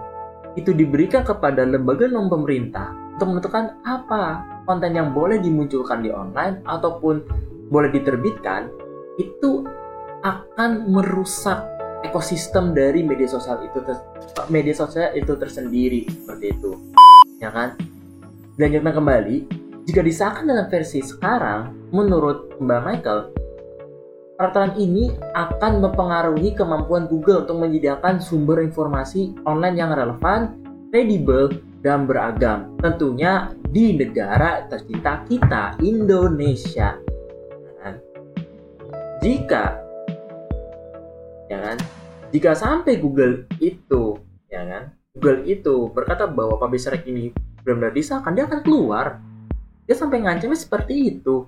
itu 0.54 0.70
diberikan 0.70 1.26
kepada 1.26 1.66
lembaga 1.66 2.06
non 2.06 2.30
pemerintah 2.30 2.94
untuk 3.18 3.34
menentukan 3.34 3.74
apa 3.82 4.46
konten 4.68 4.94
yang 4.94 5.10
boleh 5.10 5.42
dimunculkan 5.42 6.06
di 6.06 6.14
online 6.14 6.62
ataupun 6.68 7.24
boleh 7.68 7.90
diterbitkan 7.90 8.70
itu 9.16 9.64
akan 10.22 10.90
merusak 10.90 11.62
ekosistem 12.04 12.76
dari 12.76 13.02
media 13.02 13.26
sosial 13.26 13.62
itu 13.64 13.82
media 14.52 14.74
sosial 14.76 15.14
itu 15.16 15.32
tersendiri 15.34 16.06
seperti 16.06 16.54
itu 16.54 16.70
ya 17.40 17.50
kan 17.50 17.74
dan 18.56 18.72
kembali 18.72 19.66
jika 19.86 20.02
disahkan 20.02 20.50
dalam 20.50 20.66
versi 20.66 20.98
sekarang, 20.98 21.70
menurut 21.94 22.58
Mbak 22.58 22.80
Michael, 22.82 23.20
peraturan 24.34 24.74
ini 24.74 25.14
akan 25.30 25.78
mempengaruhi 25.78 26.58
kemampuan 26.58 27.06
Google 27.06 27.46
untuk 27.46 27.62
menyediakan 27.62 28.18
sumber 28.18 28.66
informasi 28.66 29.38
online 29.46 29.78
yang 29.78 29.94
relevan, 29.94 30.58
kredibel, 30.90 31.54
dan 31.86 32.02
beragam. 32.02 32.74
Tentunya 32.82 33.54
di 33.70 33.94
negara 33.94 34.66
tercinta 34.66 35.22
kita, 35.22 35.78
Indonesia. 35.78 36.98
Jika 39.26 39.86
ya 41.50 41.58
kan? 41.58 41.76
Jika 42.30 42.54
sampai 42.54 43.02
Google 43.02 43.50
itu, 43.58 44.22
ya 44.46 44.62
kan? 44.62 44.94
Google 45.18 45.42
itu 45.50 45.90
berkata 45.90 46.30
bahwa 46.30 46.62
publisher 46.62 46.94
ini 47.02 47.34
benar-benar 47.62 47.90
disahkan, 47.90 48.38
dia 48.38 48.46
akan 48.46 48.60
keluar. 48.62 49.18
Dia 49.86 49.98
sampai 49.98 50.22
ngancamnya 50.22 50.54
seperti 50.54 51.18
itu. 51.18 51.46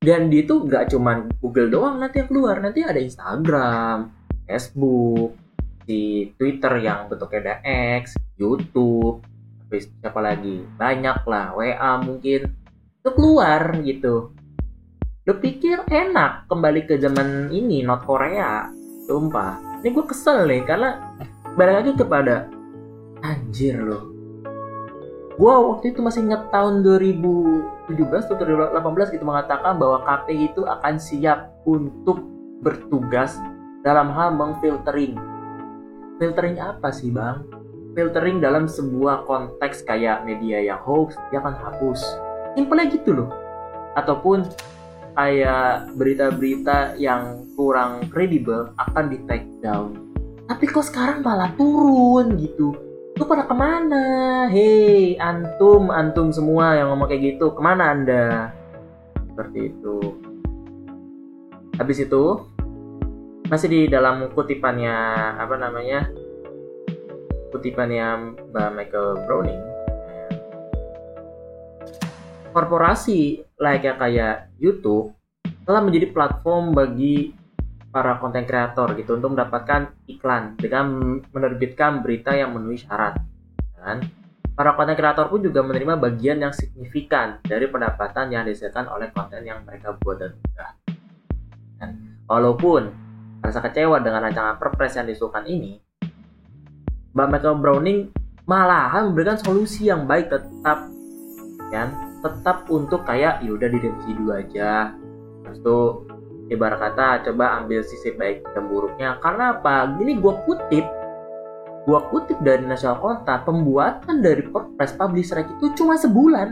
Dan 0.00 0.32
di 0.32 0.48
itu 0.48 0.64
nggak 0.64 0.96
cuman 0.96 1.28
Google 1.44 1.68
doang 1.68 2.00
nanti 2.00 2.24
yang 2.24 2.28
keluar, 2.32 2.56
nanti 2.56 2.80
ada 2.80 2.96
Instagram, 2.96 4.08
Facebook, 4.48 5.36
di 5.84 6.32
Twitter 6.40 6.72
yang 6.80 7.04
bentuknya 7.12 7.40
ada 7.44 7.56
X, 8.00 8.16
YouTube, 8.40 9.20
habis 9.68 9.92
siapa 10.00 10.20
lagi? 10.24 10.64
Banyak 10.80 11.28
lah, 11.28 11.52
WA 11.52 12.00
mungkin. 12.00 12.48
Itu 13.04 13.12
keluar 13.12 13.76
gitu. 13.84 14.32
Lo 15.28 15.36
pikir 15.36 15.84
enak 15.84 16.48
kembali 16.48 16.88
ke 16.88 16.96
zaman 16.96 17.52
ini, 17.52 17.84
North 17.84 18.08
Korea. 18.08 18.72
Sumpah. 19.04 19.84
Ini 19.84 19.92
gue 19.92 20.04
kesel 20.08 20.48
nih, 20.48 20.64
karena 20.64 20.96
balik 21.60 21.74
lagi 21.76 21.92
kepada 21.92 22.48
anjir 23.20 23.76
loh. 23.76 24.08
Gue 25.36 25.52
waktu 25.52 25.92
itu 25.92 26.00
masih 26.00 26.24
ingat 26.24 26.48
tahun 26.48 26.80
2017 26.80 28.32
atau 28.32 28.44
2018 28.48 29.12
gitu 29.12 29.24
mengatakan 29.28 29.76
bahwa 29.76 30.00
KPI 30.08 30.56
itu 30.56 30.64
akan 30.64 30.96
siap 30.96 31.52
untuk 31.68 32.24
bertugas 32.64 33.36
dalam 33.84 34.08
hal 34.16 34.32
mengfiltering. 34.32 35.20
Filtering 36.16 36.56
apa 36.64 36.88
sih 36.96 37.12
bang? 37.12 37.44
Filtering 37.92 38.40
dalam 38.40 38.64
sebuah 38.64 39.28
konteks 39.28 39.84
kayak 39.84 40.24
media 40.24 40.64
yang 40.64 40.80
hoax, 40.80 41.12
dia 41.28 41.44
akan 41.44 41.60
hapus. 41.60 42.00
Simpelnya 42.56 42.88
gitu 42.88 43.12
loh. 43.12 43.28
Ataupun 44.00 44.48
kayak 45.14 45.94
berita-berita 45.96 46.98
yang 47.00 47.46
kurang 47.54 48.06
kredibel 48.10 48.70
akan 48.78 49.04
di 49.10 49.18
take 49.26 49.48
down. 49.64 49.94
Tapi 50.46 50.64
kok 50.66 50.86
sekarang 50.86 51.22
malah 51.22 51.54
turun 51.54 52.34
gitu 52.38 52.90
lu 53.20 53.28
pada 53.28 53.44
ke 53.44 53.52
mana? 53.52 54.04
Hei, 54.48 55.12
antum, 55.20 55.92
antum 55.92 56.32
semua 56.32 56.72
yang 56.72 56.88
ngomong 56.88 57.04
kayak 57.04 57.36
gitu, 57.36 57.52
ke 57.52 57.60
mana 57.60 57.92
anda? 57.92 58.48
Seperti 59.28 59.68
itu. 59.68 60.16
Habis 61.76 62.08
itu, 62.08 62.24
masih 63.52 63.68
di 63.68 63.80
dalam 63.92 64.32
kutipannya, 64.32 64.96
apa 65.36 65.52
namanya, 65.60 66.08
kutipannya 67.52 68.40
Mbak 68.48 68.68
Michael 68.72 69.20
Browning, 69.28 69.62
korporasi 72.56 73.44
layaknya 73.60 73.94
kayak 74.00 74.34
YouTube 74.56 75.12
telah 75.68 75.84
menjadi 75.84 76.08
platform 76.10 76.72
bagi 76.72 77.36
para 77.92 78.16
konten 78.16 78.48
kreator 78.48 78.96
gitu 78.96 79.20
untuk 79.20 79.36
mendapatkan 79.36 79.92
iklan 80.08 80.56
dengan 80.56 81.20
menerbitkan 81.30 82.00
berita 82.00 82.32
yang 82.32 82.56
memenuhi 82.56 82.80
syarat. 82.80 83.20
Dan 83.76 84.08
para 84.56 84.72
konten 84.74 84.96
kreator 84.96 85.28
pun 85.28 85.44
juga 85.44 85.60
menerima 85.60 86.00
bagian 86.00 86.40
yang 86.40 86.54
signifikan 86.56 87.38
dari 87.44 87.68
pendapatan 87.68 88.32
yang 88.32 88.48
dihasilkan 88.48 88.88
oleh 88.88 89.12
konten 89.12 89.44
yang 89.44 89.60
mereka 89.68 89.92
buat 90.00 90.16
dan 90.16 90.32
unggah. 90.40 90.72
Dan 91.76 91.90
walaupun 92.24 92.88
rasa 93.44 93.60
kecewa 93.60 94.00
dengan 94.00 94.24
rancangan 94.24 94.56
perpres 94.56 94.96
yang 94.96 95.04
disuruhkan 95.04 95.44
ini, 95.44 95.82
Mbak 97.12 97.26
Michael 97.26 97.58
Browning 97.58 98.00
malahan 98.46 99.10
memberikan 99.10 99.36
solusi 99.36 99.90
yang 99.90 100.06
baik 100.06 100.30
tetap 100.30 100.86
kan 101.70 102.09
tetap 102.20 102.68
untuk 102.68 103.04
kayak 103.08 103.40
yaudah 103.44 103.68
direvisi 103.68 104.12
dulu 104.16 104.32
aja. 104.36 104.94
Terus 105.44 105.58
tuh 105.64 105.84
ibarat 106.52 106.78
kata 106.78 107.30
coba 107.30 107.62
ambil 107.62 107.80
sisi 107.82 108.12
baik 108.14 108.44
dan 108.52 108.68
buruknya. 108.68 109.16
Karena 109.24 109.56
apa? 109.56 109.96
Gini 109.96 110.20
gue 110.20 110.34
kutip 110.44 110.86
gue 111.80 112.00
kutip 112.12 112.36
dari 112.44 112.60
National 112.68 113.00
Konta 113.00 113.40
pembuatan 113.40 114.20
dari 114.20 114.44
Perpres 114.44 114.92
Publisher 114.94 115.48
itu 115.48 115.72
cuma 115.74 115.96
sebulan. 115.96 116.48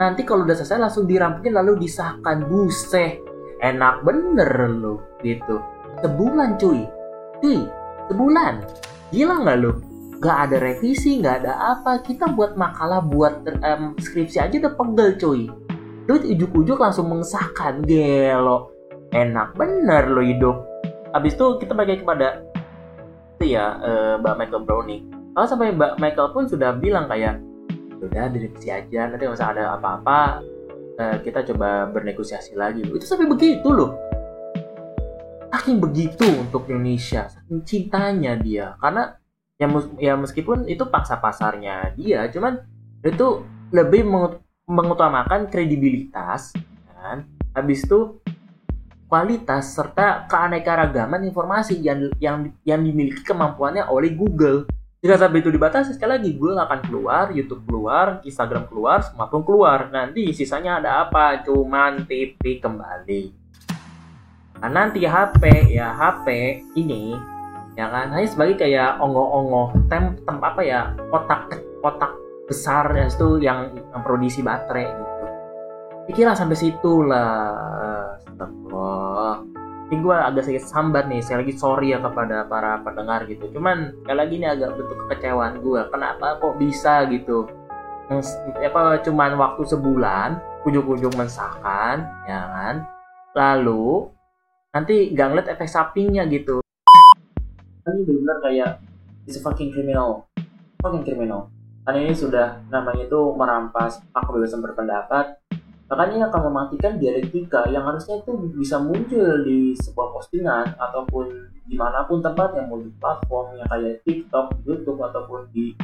Nanti 0.00 0.24
kalau 0.24 0.48
udah 0.48 0.56
selesai 0.56 0.80
langsung 0.80 1.04
dirampungin 1.04 1.54
lalu 1.56 1.84
disahkan. 1.84 2.48
Buset 2.48 3.20
enak 3.60 4.04
bener 4.04 4.50
lo 4.72 5.20
gitu. 5.20 5.60
Sebulan 6.00 6.56
cuy. 6.60 6.84
Cuy 7.40 7.68
sebulan. 8.08 8.64
Gila 9.12 9.34
nggak 9.44 9.58
lo 9.60 9.85
nggak 10.18 10.38
ada 10.48 10.56
revisi 10.60 11.20
nggak 11.20 11.36
ada 11.44 11.52
apa. 11.76 12.00
Kita 12.00 12.32
buat 12.32 12.56
makalah 12.58 13.04
buat 13.04 13.44
um, 13.62 13.96
skripsi 13.98 14.38
aja 14.40 14.54
udah 14.56 14.74
pegel 14.74 15.08
cuy. 15.20 15.42
Lu 16.06 16.14
ujuk-ujuk 16.22 16.78
langsung 16.78 17.10
mengesahkan. 17.10 17.82
Gelo. 17.84 18.72
Enak. 19.12 19.54
Bener 19.54 20.10
lo 20.10 20.22
hidup 20.22 20.76
habis 21.16 21.32
itu 21.32 21.46
kita 21.56 21.72
balik 21.72 22.04
kepada 22.04 22.44
itu 23.40 23.56
ya 23.56 23.80
uh, 23.80 24.14
Mbak 24.20 24.34
Michael 24.36 24.64
Browning 24.68 25.02
kalau 25.32 25.48
sampai 25.48 25.72
Mbak 25.72 25.96
Michael 25.96 26.28
pun 26.32 26.44
sudah 26.44 26.76
bilang 26.76 27.08
kayak 27.08 27.40
udah 28.00 28.28
direvisi 28.32 28.72
aja. 28.72 29.08
Nanti 29.08 29.28
masa 29.28 29.52
ada 29.52 29.76
apa-apa. 29.76 30.40
Uh, 30.96 31.16
kita 31.20 31.44
coba 31.52 31.92
bernegosiasi 31.92 32.56
lagi. 32.56 32.80
Itu 32.80 33.04
sampai 33.04 33.28
begitu 33.28 33.68
loh. 33.68 34.00
Saking 35.52 35.76
begitu 35.76 36.24
untuk 36.40 36.64
Indonesia 36.72 37.28
saking 37.28 37.60
cintanya 37.68 38.32
dia. 38.40 38.80
Karena 38.80 39.12
ya, 39.56 39.66
ya 40.00 40.14
meskipun 40.16 40.68
itu 40.68 40.84
paksa 40.88 41.16
pasarnya 41.20 41.92
dia 41.96 42.28
cuman 42.28 42.60
itu 43.04 43.44
lebih 43.72 44.04
mengutamakan 44.68 45.48
kredibilitas 45.48 46.52
kan 46.96 47.24
habis 47.56 47.84
itu 47.84 48.20
kualitas 49.06 49.72
serta 49.72 50.26
keanekaragaman 50.26 51.24
informasi 51.30 51.78
yang 51.78 52.10
yang 52.18 52.50
yang 52.66 52.80
dimiliki 52.82 53.22
kemampuannya 53.22 53.86
oleh 53.86 54.12
Google 54.12 54.66
jika 55.06 55.22
sampai 55.22 55.38
itu 55.38 55.54
dibatasi 55.54 55.94
sekali 55.94 56.18
lagi 56.18 56.34
Google 56.34 56.58
akan 56.66 56.80
keluar, 56.82 57.24
YouTube 57.30 57.62
keluar, 57.68 58.18
Instagram 58.26 58.66
keluar, 58.66 59.06
pun 59.06 59.46
keluar. 59.46 59.86
Nanti 59.92 60.34
sisanya 60.34 60.82
ada 60.82 61.06
apa? 61.06 61.46
Cuman 61.46 62.10
TV 62.10 62.58
kembali. 62.58 63.30
Nah, 64.56 64.70
nanti 64.72 65.06
HP 65.06 65.70
ya 65.78 65.94
HP 65.94 66.26
ini 66.74 67.14
ya 67.76 67.86
kan? 67.92 68.10
Hanya 68.10 68.26
sebagai 68.26 68.56
kayak 68.56 68.98
ongo-ongo 68.98 69.76
tem, 69.86 70.16
tem 70.24 70.36
apa 70.40 70.60
ya 70.64 70.96
kotak 71.12 71.60
kotak 71.84 72.12
besar 72.48 72.88
ya 72.96 73.06
itu 73.06 73.38
yang, 73.38 73.70
produksi 74.02 74.40
baterai 74.40 74.88
gitu. 74.88 75.24
Pikirlah 76.10 76.34
sampai 76.38 76.56
situ 76.56 77.04
lah. 77.04 78.16
Ini 79.86 80.02
gue 80.02 80.16
agak 80.18 80.42
sedikit 80.50 80.66
sambat 80.66 81.06
nih 81.06 81.22
saya 81.22 81.46
lagi 81.46 81.54
sorry 81.54 81.94
ya 81.94 82.02
kepada 82.02 82.42
para 82.50 82.82
pendengar 82.82 83.22
gitu. 83.30 83.46
Cuman 83.54 83.94
sekali 84.02 84.18
lagi 84.18 84.34
ini 84.34 84.46
agak 84.50 84.74
bentuk 84.74 84.98
kekecewaan 85.06 85.62
gue 85.62 85.80
kenapa 85.94 86.42
kok 86.42 86.58
bisa 86.58 87.06
gitu? 87.06 87.46
Apa 88.62 89.02
cuman 89.02 89.38
waktu 89.38 89.62
sebulan 89.66 90.42
ujung-ujung 90.66 91.14
mensahkan 91.14 92.02
ya 92.26 92.40
kan? 92.50 92.74
Lalu 93.34 94.10
nanti 94.74 95.14
gak 95.14 95.26
ngeliat 95.30 95.48
efek 95.54 95.70
sampingnya 95.70 96.26
gitu 96.30 96.65
ini 97.94 98.02
benar-benar 98.02 98.38
kayak 98.42 98.70
is 99.30 99.38
fucking 99.38 99.70
criminal. 99.70 100.26
Fucking 100.82 101.06
criminal. 101.06 101.50
Karena 101.86 102.10
ini 102.10 102.14
sudah 102.18 102.66
namanya 102.66 103.06
itu 103.06 103.20
merampas 103.38 104.02
hak 104.10 104.22
kebebasan 104.26 104.58
berpendapat. 104.58 105.38
Makanya 105.86 106.26
akan 106.26 106.50
mematikan 106.50 106.98
dialektika 106.98 107.70
yang 107.70 107.86
harusnya 107.86 108.18
itu 108.18 108.34
bisa 108.58 108.82
muncul 108.82 109.46
di 109.46 109.70
sebuah 109.78 110.18
postingan 110.18 110.74
ataupun 110.82 111.30
di 111.62 111.78
mana 111.78 112.02
pun 112.10 112.18
tempat 112.18 112.58
yang 112.58 112.66
mau 112.66 112.82
di 112.82 112.90
platform 112.98 113.54
yang 113.54 113.70
kayak 113.70 114.02
TikTok, 114.02 114.66
YouTube 114.66 114.98
ataupun 114.98 115.46
di 115.54 115.78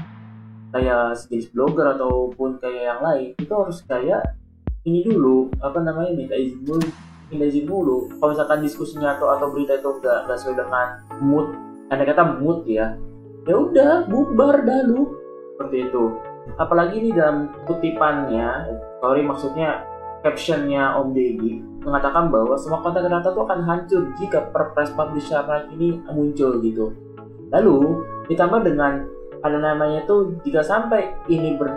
kayak 0.74 1.14
sejenis 1.14 1.54
blogger 1.54 1.94
ataupun 1.94 2.58
kayak 2.58 2.82
yang 2.82 3.00
lain 3.04 3.30
itu 3.36 3.52
harus 3.52 3.78
kayak 3.86 4.34
ini 4.82 5.04
dulu 5.04 5.52
apa 5.60 5.78
namanya 5.84 6.16
minta 6.16 6.34
izin 6.34 6.64
dulu 6.64 6.88
minta 7.28 7.44
izin 7.44 7.68
dulu 7.68 8.08
kalau 8.16 8.32
misalkan 8.32 8.64
diskusinya 8.64 9.14
atau 9.14 9.36
atau 9.36 9.52
berita 9.52 9.76
itu 9.78 10.00
enggak 10.00 10.32
sesuai 10.32 10.56
dengan 10.64 10.86
mood 11.20 11.71
ada 11.88 12.02
kata 12.04 12.22
mood 12.38 12.68
ya. 12.68 12.94
Ya 13.48 13.54
udah 13.58 14.06
bubar 14.06 14.62
dah 14.62 14.86
lu. 14.86 15.18
Seperti 15.56 15.90
itu. 15.90 16.04
Apalagi 16.58 16.98
ini 16.98 17.10
dalam 17.14 17.54
kutipannya 17.66 18.66
sorry 18.98 19.22
maksudnya 19.22 19.86
captionnya 20.22 20.94
Om 20.98 21.14
Deddy 21.14 21.58
mengatakan 21.82 22.30
bahwa 22.30 22.54
semua 22.54 22.78
konten 22.82 23.02
kreator 23.02 23.34
itu 23.34 23.42
akan 23.42 23.60
hancur 23.66 24.02
jika 24.18 24.38
perpres 24.54 24.94
publisher 24.94 25.42
ini 25.74 25.98
muncul 26.14 26.62
gitu. 26.62 26.94
Lalu 27.50 28.06
ditambah 28.30 28.62
dengan 28.62 29.02
ada 29.42 29.58
namanya 29.58 30.06
itu 30.06 30.38
jika 30.46 30.62
sampai 30.62 31.10
ini 31.26 31.58
ber, 31.58 31.74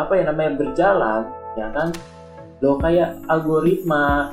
apa 0.00 0.16
ya 0.16 0.32
namanya 0.32 0.56
berjalan 0.56 1.28
ya 1.60 1.68
kan? 1.76 1.92
Lo 2.64 2.80
kayak 2.80 3.20
algoritma 3.28 4.32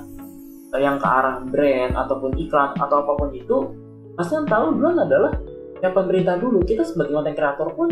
yang 0.80 1.02
ke 1.02 1.08
arah 1.08 1.44
brand 1.44 1.98
ataupun 1.98 2.32
iklan 2.40 2.72
atau 2.80 3.04
apa 3.04 3.12
pun 3.20 3.30
itu 3.36 3.58
pasti 4.20 4.36
yang 4.36 4.52
tahu 4.52 4.76
duluan 4.76 5.00
adalah 5.00 5.32
yang 5.80 5.96
pemerintah 5.96 6.36
dulu. 6.36 6.60
Kita 6.68 6.84
sebagai 6.84 7.16
konten 7.16 7.32
kreator 7.40 7.72
pun 7.72 7.88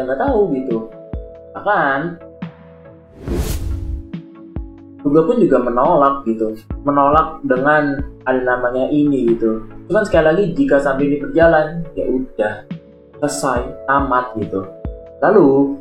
nggak 0.00 0.20
tahu 0.24 0.56
gitu. 0.56 0.88
Bahkan 1.52 2.00
gue 5.04 5.22
pun 5.28 5.36
juga 5.36 5.60
menolak 5.60 6.24
gitu. 6.24 6.56
Menolak 6.80 7.44
dengan 7.44 8.00
ada 8.24 8.40
namanya 8.40 8.88
ini 8.88 9.36
gitu. 9.36 9.68
Cuman 9.92 10.08
sekali 10.08 10.24
lagi 10.32 10.44
jika 10.56 10.80
sampai 10.80 11.12
ini 11.12 11.16
berjalan 11.20 11.84
ya 11.92 12.08
udah. 12.08 12.54
Selesai 13.20 13.84
tamat 13.84 14.32
gitu. 14.40 14.64
Lalu 15.20 15.76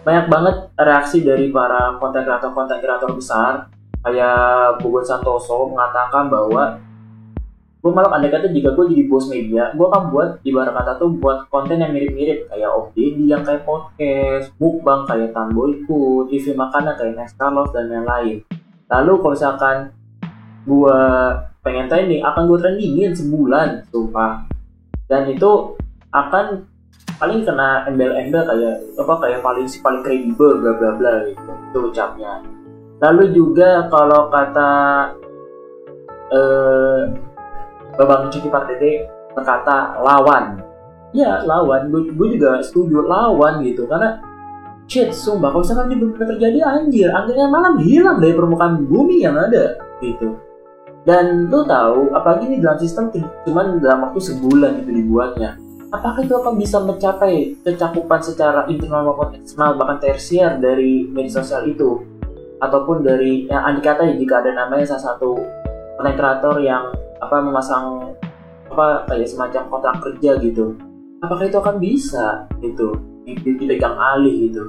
banyak 0.00 0.26
banget 0.32 0.56
reaksi 0.80 1.20
dari 1.20 1.52
para 1.52 2.00
konten 2.00 2.24
kreator 2.24 2.56
konten 2.56 2.80
kreator 2.80 3.12
besar. 3.12 3.68
Kayak 4.00 4.80
Bogor 4.80 5.04
Santoso 5.04 5.68
mengatakan 5.68 6.32
bahwa 6.32 6.80
gue 7.80 7.92
malah 7.96 8.12
andai 8.12 8.28
kata 8.28 8.52
jika 8.52 8.76
gue 8.76 8.92
jadi 8.92 9.08
bos 9.08 9.32
media 9.32 9.72
gue 9.72 9.88
akan 9.88 10.12
buat 10.12 10.44
ibarat 10.44 10.76
kata 10.76 11.00
tuh 11.00 11.16
buat 11.16 11.48
konten 11.48 11.80
yang 11.80 11.96
mirip-mirip. 11.96 12.52
Kayak 12.52 12.76
OBD 12.76 13.18
yang 13.24 13.40
kayak 13.40 13.64
podcast 13.64 14.52
mukbang 14.60 15.08
kayak 15.08 15.32
Tamboyku 15.32 16.28
TV 16.28 16.52
makanan 16.52 16.92
kayak 17.00 17.16
Next 17.16 17.40
Carlos 17.40 17.72
dan 17.72 17.88
lain-lain. 17.88 18.44
Lalu 18.92 19.12
kalau 19.24 19.32
misalkan 19.32 19.76
gue 20.68 21.00
pengen 21.64 21.88
trending 21.88 22.20
akan 22.20 22.42
gue 22.52 22.58
trendingin 22.60 23.12
sebulan 23.16 23.88
sumpah. 23.88 24.44
Dan 25.08 25.32
itu 25.32 25.74
akan 26.12 26.68
paling 27.16 27.48
kena 27.48 27.88
embel-embel 27.88 28.44
kayak 28.44 28.76
apa 29.00 29.14
kayak 29.24 29.40
paling 29.40 29.64
si 29.64 29.80
paling 29.80 30.04
kredibel 30.04 30.60
bla 30.60 30.76
bla 30.76 30.90
bla 31.00 31.12
gitu. 31.24 31.52
Itu 31.72 31.78
ucapnya. 31.88 32.44
Lalu 33.00 33.24
juga 33.32 33.88
kalau 33.88 34.28
kata 34.28 34.72
eh 36.30 37.29
Babang 37.98 38.30
Cuci 38.30 38.48
Pardede 38.50 39.08
berkata 39.34 39.98
lawan. 40.02 40.62
Ya 41.10 41.42
lawan. 41.42 41.90
Gue, 41.90 42.28
juga 42.38 42.62
setuju 42.62 43.02
lawan 43.02 43.62
gitu. 43.66 43.86
Karena 43.86 44.20
shit 44.90 45.14
sumpah 45.14 45.54
kalau 45.54 45.62
misalkan 45.62 45.86
ini 45.94 45.96
benar 46.02 46.26
terjadi 46.34 46.58
anjir 46.66 47.08
akhirnya 47.14 47.46
malam 47.46 47.78
hilang 47.78 48.18
dari 48.18 48.34
permukaan 48.34 48.90
bumi 48.90 49.22
yang 49.22 49.38
ada 49.38 49.78
gitu. 50.02 50.34
Dan 51.06 51.46
lo 51.48 51.62
tahu 51.64 52.10
apalagi 52.12 52.50
ini 52.50 52.56
dalam 52.58 52.76
sistem 52.76 53.08
cuman 53.46 53.78
dalam 53.78 54.10
waktu 54.10 54.20
sebulan 54.20 54.82
itu 54.82 54.90
dibuatnya. 54.90 55.56
Apakah 55.90 56.22
itu 56.22 56.34
akan 56.38 56.54
bisa 56.54 56.78
mencapai 56.82 57.58
kecakupan 57.66 58.20
secara 58.22 58.62
internal 58.70 59.10
maupun 59.10 59.34
eksternal 59.34 59.74
bahkan 59.74 59.98
tersier 59.98 60.58
dari 60.58 61.06
media 61.06 61.42
sosial 61.42 61.66
itu? 61.66 62.02
Ataupun 62.62 63.02
dari 63.02 63.50
yang 63.50 63.62
andi 63.66 63.82
kata 63.82 64.06
jika 64.14 64.38
ada 64.42 64.54
namanya 64.54 64.94
salah 64.94 65.14
satu 65.14 65.34
konten 65.98 66.14
kreator 66.14 66.62
yang 66.62 66.94
apa 67.20 67.36
memasang 67.44 68.16
apa 68.70 69.04
kayak 69.10 69.28
semacam 69.28 69.62
kontrak 69.68 69.96
kerja 70.00 70.40
gitu. 70.40 70.74
Apakah 71.20 71.44
itu 71.44 71.58
akan 71.60 71.76
bisa 71.76 72.48
gitu? 72.64 72.96
Dipegang 73.28 73.94
alih 73.94 74.48
gitu. 74.48 74.62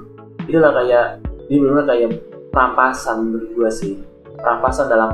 Itulah 0.46 0.76
kayak 0.76 1.24
ini 1.48 1.58
benar 1.64 1.88
kayak 1.88 2.10
perampasan 2.52 3.32
menurut 3.32 3.72
sih. 3.72 3.96
Perampasan 4.36 4.92
dalam 4.92 5.10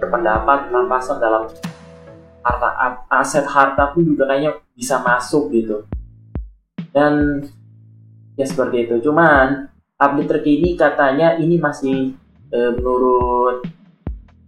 berpendapat 0.00 0.72
perampasan 0.72 1.16
dalam 1.22 1.46
harta 2.40 2.68
aset 3.12 3.44
harta 3.44 3.92
pun 3.92 4.02
juga 4.02 4.26
kayaknya 4.26 4.56
bisa 4.72 4.98
masuk 5.04 5.52
gitu. 5.52 5.84
Dan 6.90 7.44
ya 8.34 8.46
seperti 8.48 8.88
itu. 8.88 8.94
Cuman 9.10 9.68
update 10.00 10.30
terkini 10.32 10.74
katanya 10.74 11.36
ini 11.36 11.60
masih 11.60 12.16
e, 12.48 12.58
menurut 12.74 13.62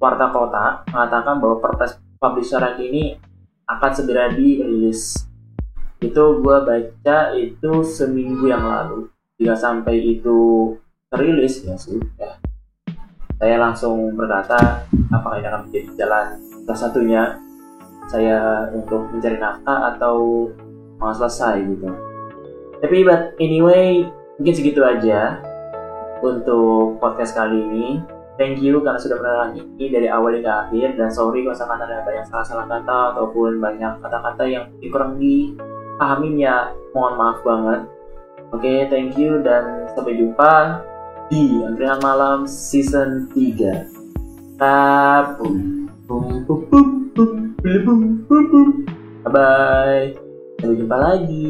warta 0.01 0.27
kota 0.33 0.65
mengatakan 0.91 1.39
bahwa 1.39 1.61
perpres 1.61 2.01
publisher 2.23 2.63
ini 2.79 3.19
akan 3.67 3.91
segera 3.91 4.31
dirilis. 4.31 5.27
Itu 5.99 6.39
gue 6.39 6.57
baca 6.63 7.35
itu 7.35 7.83
seminggu 7.83 8.47
yang 8.47 8.63
lalu. 8.63 9.11
Jika 9.43 9.59
sampai 9.59 9.99
itu 9.99 10.71
terilis 11.11 11.67
ya 11.67 11.75
sudah. 11.75 12.39
Saya 13.43 13.59
langsung 13.59 14.15
berkata 14.15 14.87
apakah 15.11 15.43
ini 15.43 15.51
akan 15.51 15.63
menjadi 15.67 15.89
jalan? 15.99 16.27
Salah 16.63 16.79
satunya 16.79 17.23
saya 18.07 18.71
untuk 18.71 19.11
mencari 19.11 19.43
nafkah 19.43 19.95
atau 19.95 20.47
mau 21.03 21.11
selesai 21.11 21.59
gitu. 21.67 21.91
Tapi 22.79 23.03
but 23.03 23.35
anyway 23.43 24.07
mungkin 24.39 24.55
segitu 24.55 24.83
aja 24.87 25.43
untuk 26.23 27.03
podcast 27.03 27.35
kali 27.35 27.59
ini 27.59 27.87
thank 28.43 28.59
you 28.59 28.83
karena 28.83 28.99
sudah 28.99 29.23
menerangi 29.23 29.87
dari 29.87 30.11
awal 30.11 30.35
hingga 30.35 30.67
akhir. 30.67 30.99
Dan 30.99 31.15
sorry 31.15 31.47
kalau 31.47 31.55
misalkan 31.55 31.79
ada 31.79 32.03
banyak 32.03 32.27
salah-salah 32.27 32.67
kata 32.67 33.15
ataupun 33.15 33.63
banyak 33.63 34.03
kata-kata 34.03 34.43
yang 34.51 34.67
kurang 34.91 35.23
dipahamin 35.23 36.43
ya. 36.43 36.75
Mohon 36.91 37.15
maaf 37.15 37.39
banget. 37.47 37.81
Oke 38.51 38.67
okay, 38.67 38.79
thank 38.91 39.15
you 39.15 39.39
dan 39.47 39.87
sampai 39.95 40.19
jumpa 40.19 40.83
di 41.31 41.63
Angkringan 41.65 42.05
Malam 42.05 42.45
Season 42.45 43.31
3 43.33 44.61
Bye 49.25 49.33
bye 49.33 50.13
Sampai 50.61 50.77
jumpa 50.77 50.97
lagi. 50.99 51.49